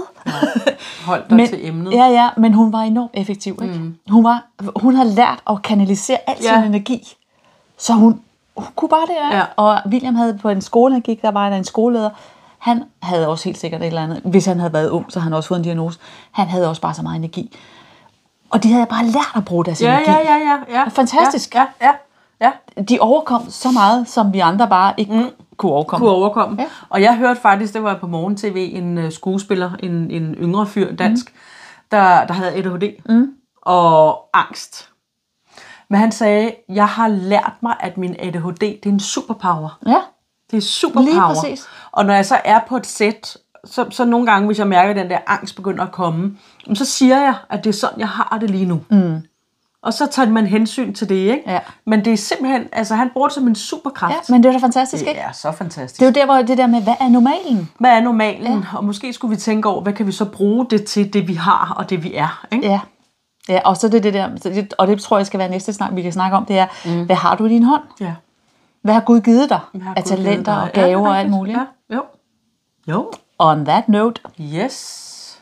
Hold 1.06 1.22
dig 1.28 1.36
men, 1.36 1.48
til 1.48 1.66
emnet. 1.68 1.92
Ja, 1.92 2.04
ja, 2.06 2.28
men 2.36 2.54
hun 2.54 2.72
var 2.72 2.78
enormt 2.80 3.10
effektiv. 3.14 3.58
Ikke? 3.62 3.74
Mm. 3.74 3.96
Hun, 4.08 4.24
var, 4.24 4.44
hun 4.76 4.94
havde 4.94 5.10
lært 5.14 5.38
at 5.50 5.62
kanalisere 5.62 6.18
al 6.26 6.36
Ja. 6.42 6.54
sin 6.62 6.64
energi. 6.64 7.14
Så 7.78 7.92
hun, 7.92 8.20
hun 8.56 8.66
kunne 8.76 8.88
bare 8.88 9.06
det. 9.06 9.14
Ja. 9.30 9.36
Ja. 9.36 9.44
Og 9.56 9.78
William 9.86 10.14
havde 10.14 10.38
på 10.42 10.48
en 10.48 10.60
skole, 10.60 10.92
han 10.94 11.02
gik, 11.02 11.22
der 11.22 11.30
var 11.30 11.48
der 11.50 11.56
en 11.56 11.64
skoleleder. 11.64 12.10
Han 12.58 12.82
havde 13.02 13.28
også 13.28 13.44
helt 13.44 13.58
sikkert 13.58 13.80
et 13.80 13.86
eller 13.86 14.02
andet. 14.02 14.20
Hvis 14.24 14.46
han 14.46 14.58
havde 14.58 14.72
været 14.72 14.90
ung, 14.90 15.12
så 15.12 15.18
havde 15.20 15.24
han 15.30 15.36
også 15.36 15.48
fået 15.48 15.58
en 15.58 15.64
diagnose. 15.64 15.98
Han 16.32 16.46
havde 16.48 16.68
også 16.68 16.82
bare 16.82 16.94
så 16.94 17.02
meget 17.02 17.16
energi. 17.16 17.56
Og 18.50 18.62
de 18.62 18.72
havde 18.72 18.86
bare 18.86 19.04
lært 19.04 19.32
at 19.36 19.44
bruge 19.44 19.64
deres 19.64 19.82
Ja, 19.82 19.88
energi. 19.96 20.10
ja, 20.10 20.16
ja, 20.18 20.36
ja, 20.38 20.78
ja. 20.80 20.88
Fantastisk. 20.88 21.54
Ja, 21.54 21.64
ja, 21.82 21.90
ja. 22.40 22.52
De 22.88 23.00
overkom 23.00 23.50
så 23.50 23.70
meget, 23.70 24.08
som 24.08 24.32
vi 24.32 24.38
andre 24.38 24.68
bare 24.68 24.94
ikke 24.96 25.14
mm. 25.14 25.30
kunne 25.56 25.72
overkomme. 25.72 26.06
kunne 26.06 26.16
overkomme. 26.16 26.62
Ja. 26.62 26.66
Og 26.88 27.02
jeg 27.02 27.16
hørte 27.16 27.40
faktisk, 27.40 27.74
det 27.74 27.82
var 27.82 27.98
på 27.98 28.06
morgen-tv, 28.06 28.70
en 28.74 28.98
uh, 28.98 29.12
skuespiller, 29.12 29.70
en, 29.82 30.10
en 30.10 30.34
yngre 30.34 30.66
fyr, 30.66 30.94
dansk, 30.94 31.32
mm. 31.32 31.38
der, 31.90 32.26
der 32.26 32.34
havde 32.34 32.52
ADHD 32.52 32.84
mm. 33.08 33.34
og 33.62 34.24
angst. 34.34 34.88
Men 35.90 36.00
han 36.00 36.12
sagde, 36.12 36.52
jeg 36.68 36.88
har 36.88 37.08
lært 37.08 37.52
mig, 37.62 37.76
at 37.80 37.98
min 37.98 38.16
ADHD, 38.18 38.60
det 38.60 38.86
er 38.86 38.90
en 38.90 39.00
superpower. 39.00 39.78
Ja. 39.86 40.00
Det 40.50 40.56
er 40.56 40.60
superpower. 40.60 41.04
Lige 41.04 41.20
præcis. 41.20 41.68
Og 41.92 42.06
når 42.06 42.14
jeg 42.14 42.26
så 42.26 42.40
er 42.44 42.60
på 42.68 42.76
et 42.76 42.86
sæt, 42.86 43.36
så, 43.64 43.86
så 43.90 44.04
nogle 44.04 44.26
gange, 44.26 44.46
hvis 44.46 44.58
jeg 44.58 44.68
mærker, 44.68 44.90
at 44.90 44.96
den 44.96 45.10
der 45.10 45.18
angst 45.26 45.56
begynder 45.56 45.84
at 45.84 45.92
komme, 45.92 46.36
så 46.74 46.84
siger 46.84 47.20
jeg, 47.20 47.34
at 47.50 47.64
det 47.64 47.70
er 47.70 47.78
sådan, 47.78 48.00
jeg 48.00 48.08
har 48.08 48.38
det 48.40 48.50
lige 48.50 48.64
nu. 48.64 48.80
Mm. 48.90 49.22
Og 49.82 49.92
så 49.94 50.06
tager 50.06 50.28
man 50.30 50.46
hensyn 50.46 50.94
til 50.94 51.08
det, 51.08 51.14
ikke? 51.14 51.42
Ja. 51.46 51.60
Men 51.86 52.04
det 52.04 52.12
er 52.12 52.16
simpelthen, 52.16 52.68
altså 52.72 52.94
han 52.94 53.10
bruger 53.12 53.28
det 53.28 53.34
som 53.34 53.48
en 53.48 53.54
superkraft. 53.54 54.14
ja, 54.14 54.32
men 54.32 54.42
det 54.42 54.48
var 54.48 54.58
da 54.58 54.64
fantastisk, 54.64 55.06
ikke? 55.06 55.18
det 55.18 55.24
er 55.26 55.32
så 55.32 55.52
fantastisk. 55.52 56.00
Det 56.00 56.06
er 56.06 56.10
jo 56.10 56.14
der, 56.14 56.24
hvor 56.34 56.42
det 56.42 56.58
der 56.58 56.66
med, 56.66 56.82
hvad 56.82 56.94
er 57.00 57.08
normalen? 57.08 57.70
Hvad 57.80 57.90
er 57.90 58.00
normalen? 58.00 58.58
Ja. 58.72 58.76
Og 58.78 58.84
måske 58.84 59.12
skulle 59.12 59.34
vi 59.36 59.40
tænke 59.40 59.68
over, 59.68 59.82
hvad 59.82 59.92
kan 59.92 60.06
vi 60.06 60.12
så 60.12 60.24
bruge 60.24 60.66
det 60.70 60.84
til, 60.84 61.12
det 61.12 61.28
vi 61.28 61.34
har 61.34 61.74
og 61.76 61.90
det 61.90 62.04
vi 62.04 62.14
er. 62.14 62.46
Ikke? 62.52 62.66
Ja. 62.66 62.80
Ja, 63.48 63.60
og 63.64 63.76
så 63.76 63.86
er 63.86 63.90
det 63.90 64.02
det 64.02 64.14
der, 64.14 64.68
og 64.78 64.86
det 64.86 65.00
tror 65.00 65.16
jeg 65.16 65.26
skal 65.26 65.38
være 65.38 65.48
næste 65.48 65.72
snak, 65.72 65.94
vi 65.94 66.02
kan 66.02 66.12
snakke 66.12 66.36
om, 66.36 66.44
det 66.46 66.58
er, 66.58 66.66
mm. 66.84 67.06
hvad 67.06 67.16
har 67.16 67.36
du 67.36 67.44
i 67.44 67.48
din 67.48 67.62
hånd? 67.62 67.82
ja. 68.00 68.14
Hvad 68.82 68.94
har 68.94 69.00
Gud 69.00 69.20
givet 69.20 69.48
dig 69.50 69.60
af 69.96 70.04
talenter 70.04 70.54
dig? 70.54 70.62
og 70.62 70.70
Ja, 70.74 70.82
er 70.82 70.86
gaver 70.86 71.08
og 71.08 71.18
alt 71.18 71.30
muligt? 71.30 71.58
Ja. 71.90 71.94
Jo. 71.96 72.02
Jo. 72.88 73.12
On 73.38 73.64
that 73.64 73.88
note, 73.88 74.20
Yes. 74.40 75.38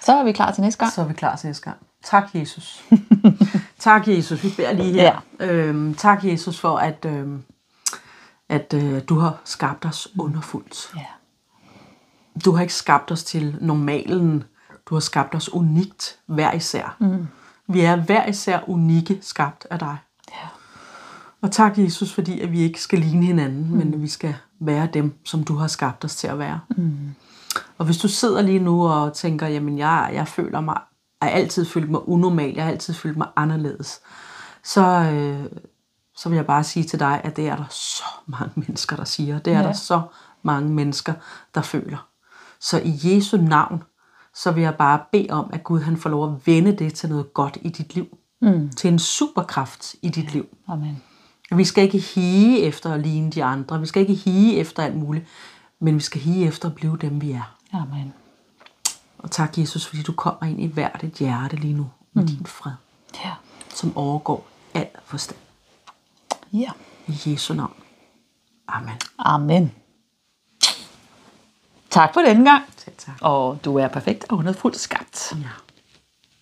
så 0.00 0.12
er 0.12 0.24
vi 0.24 0.32
klar 0.32 0.50
til 0.50 0.62
næste 0.62 0.78
gang. 0.78 0.92
Så 0.92 1.00
er 1.00 1.04
vi 1.04 1.14
klar 1.14 1.36
til 1.36 1.46
næste 1.46 1.64
gang. 1.64 1.76
Tak, 2.04 2.34
Jesus. 2.34 2.84
tak, 3.78 4.08
Jesus. 4.08 4.44
Vi 4.44 4.52
beder 4.56 4.72
lige 4.72 4.92
her. 4.92 5.20
Ja. 5.40 5.46
Øhm, 5.46 5.94
tak, 5.94 6.24
Jesus, 6.24 6.60
for 6.60 6.76
at, 6.76 7.04
øhm, 7.04 7.42
at 8.48 8.74
øh, 8.74 9.02
du 9.08 9.18
har 9.18 9.40
skabt 9.44 9.84
os 9.84 10.08
underfuldt. 10.18 10.92
Ja. 10.96 11.06
Du 12.44 12.52
har 12.52 12.62
ikke 12.62 12.74
skabt 12.74 13.10
os 13.10 13.24
til 13.24 13.56
normalen. 13.60 14.44
Du 14.86 14.94
har 14.94 15.00
skabt 15.00 15.34
os 15.34 15.52
unikt 15.52 16.18
hver 16.26 16.52
især. 16.52 16.96
Mm. 16.98 17.26
Vi 17.66 17.80
er 17.80 17.96
hver 17.96 18.26
især 18.26 18.60
unikke 18.66 19.18
skabt 19.20 19.66
af 19.70 19.78
dig. 19.78 19.96
Ja. 20.30 20.48
Og 21.40 21.52
tak, 21.52 21.78
Jesus, 21.78 22.12
fordi 22.12 22.40
at 22.40 22.52
vi 22.52 22.60
ikke 22.60 22.80
skal 22.80 22.98
ligne 22.98 23.26
hinanden, 23.26 23.70
mm. 23.70 23.76
men 23.76 23.94
at 23.94 24.02
vi 24.02 24.08
skal 24.08 24.34
være 24.60 24.88
dem, 24.94 25.14
som 25.24 25.44
du 25.44 25.54
har 25.54 25.66
skabt 25.66 26.04
os 26.04 26.16
til 26.16 26.26
at 26.26 26.38
være. 26.38 26.60
Mm. 26.76 27.14
Og 27.78 27.84
hvis 27.84 27.98
du 27.98 28.08
sidder 28.08 28.42
lige 28.42 28.58
nu 28.58 28.88
og 28.88 29.14
tænker, 29.14 29.46
jamen 29.46 29.78
jeg, 29.78 30.10
jeg 30.14 30.28
føler 30.28 30.60
mig, 30.60 30.80
jeg 31.20 31.28
har 31.30 31.36
altid 31.38 31.64
følt 31.64 31.90
mig 31.90 32.08
unormal, 32.08 32.54
jeg 32.54 32.64
har 32.64 32.70
altid 32.70 32.94
følt 32.94 33.16
mig 33.16 33.28
anderledes, 33.36 34.00
så, 34.64 34.80
øh, 34.86 35.44
så 36.16 36.28
vil 36.28 36.36
jeg 36.36 36.46
bare 36.46 36.64
sige 36.64 36.84
til 36.84 36.98
dig, 36.98 37.20
at 37.24 37.36
det 37.36 37.48
er 37.48 37.56
der 37.56 37.64
så 37.70 38.02
mange 38.26 38.52
mennesker, 38.56 38.96
der 38.96 39.04
siger. 39.04 39.38
Det 39.38 39.52
er 39.52 39.58
Ja. 39.58 39.64
der 39.66 39.72
så 39.72 40.02
mange 40.42 40.68
mennesker, 40.72 41.12
der 41.54 41.62
føler. 41.62 42.06
Så 42.60 42.80
i 42.84 42.98
Jesu 43.04 43.36
navn, 43.36 43.82
så 44.34 44.50
vil 44.50 44.62
jeg 44.62 44.74
bare 44.74 45.00
bede 45.12 45.30
om, 45.30 45.50
at 45.52 45.64
Gud 45.64 45.80
han 45.80 45.96
får 45.96 46.10
lov 46.10 46.32
at 46.34 46.46
vende 46.46 46.72
det 46.72 46.94
til 46.94 47.08
noget 47.08 47.34
godt 47.34 47.58
i 47.62 47.68
dit 47.68 47.94
liv. 47.94 48.06
Mm. 48.42 48.68
Til 48.76 48.92
en 48.92 48.98
superkraft 48.98 49.94
i 50.02 50.08
dit 50.08 50.32
liv. 50.32 50.46
Amen. 50.68 51.02
Vi 51.52 51.64
skal 51.64 51.84
ikke 51.84 51.98
hige 51.98 52.60
efter 52.60 52.92
at 52.92 53.00
ligne 53.00 53.30
de 53.30 53.44
andre. 53.44 53.80
Vi 53.80 53.86
skal 53.86 54.00
ikke 54.00 54.14
hige 54.14 54.56
efter 54.56 54.82
alt 54.82 54.96
muligt. 54.96 55.26
Men 55.80 55.94
vi 55.94 56.00
skal 56.00 56.20
hige 56.20 56.46
efter 56.46 56.68
at 56.68 56.74
blive 56.74 56.96
dem, 57.00 57.20
vi 57.20 57.30
er. 57.32 57.56
Amen. 57.72 58.12
Og 59.22 59.30
tak, 59.30 59.58
Jesus, 59.58 59.86
fordi 59.86 60.02
du 60.02 60.12
kommer 60.12 60.50
ind 60.50 60.60
i 60.60 60.66
hvert 60.66 61.04
et 61.04 61.12
hjerte 61.12 61.56
lige 61.56 61.74
nu 61.74 61.90
med 62.12 62.22
mm. 62.22 62.28
din 62.28 62.46
fred, 62.46 62.72
Ja. 63.24 63.32
som 63.74 63.96
overgår 63.96 64.46
al 64.74 64.86
forstand. 65.04 65.38
Ja. 66.52 66.70
I 67.06 67.18
Jesu 67.26 67.54
navn. 67.54 67.72
Amen. 68.68 68.94
Amen. 69.18 69.72
Tak 71.90 72.14
for 72.14 72.20
denne 72.20 72.50
gang. 72.50 72.64
Selv 72.76 72.94
tak. 72.98 73.14
Og 73.20 73.64
du 73.64 73.76
er 73.76 73.88
perfekt 73.88 74.24
og 74.28 74.38
underfuldt 74.38 74.78
skabt. 74.80 75.32
Ja. 75.32 75.48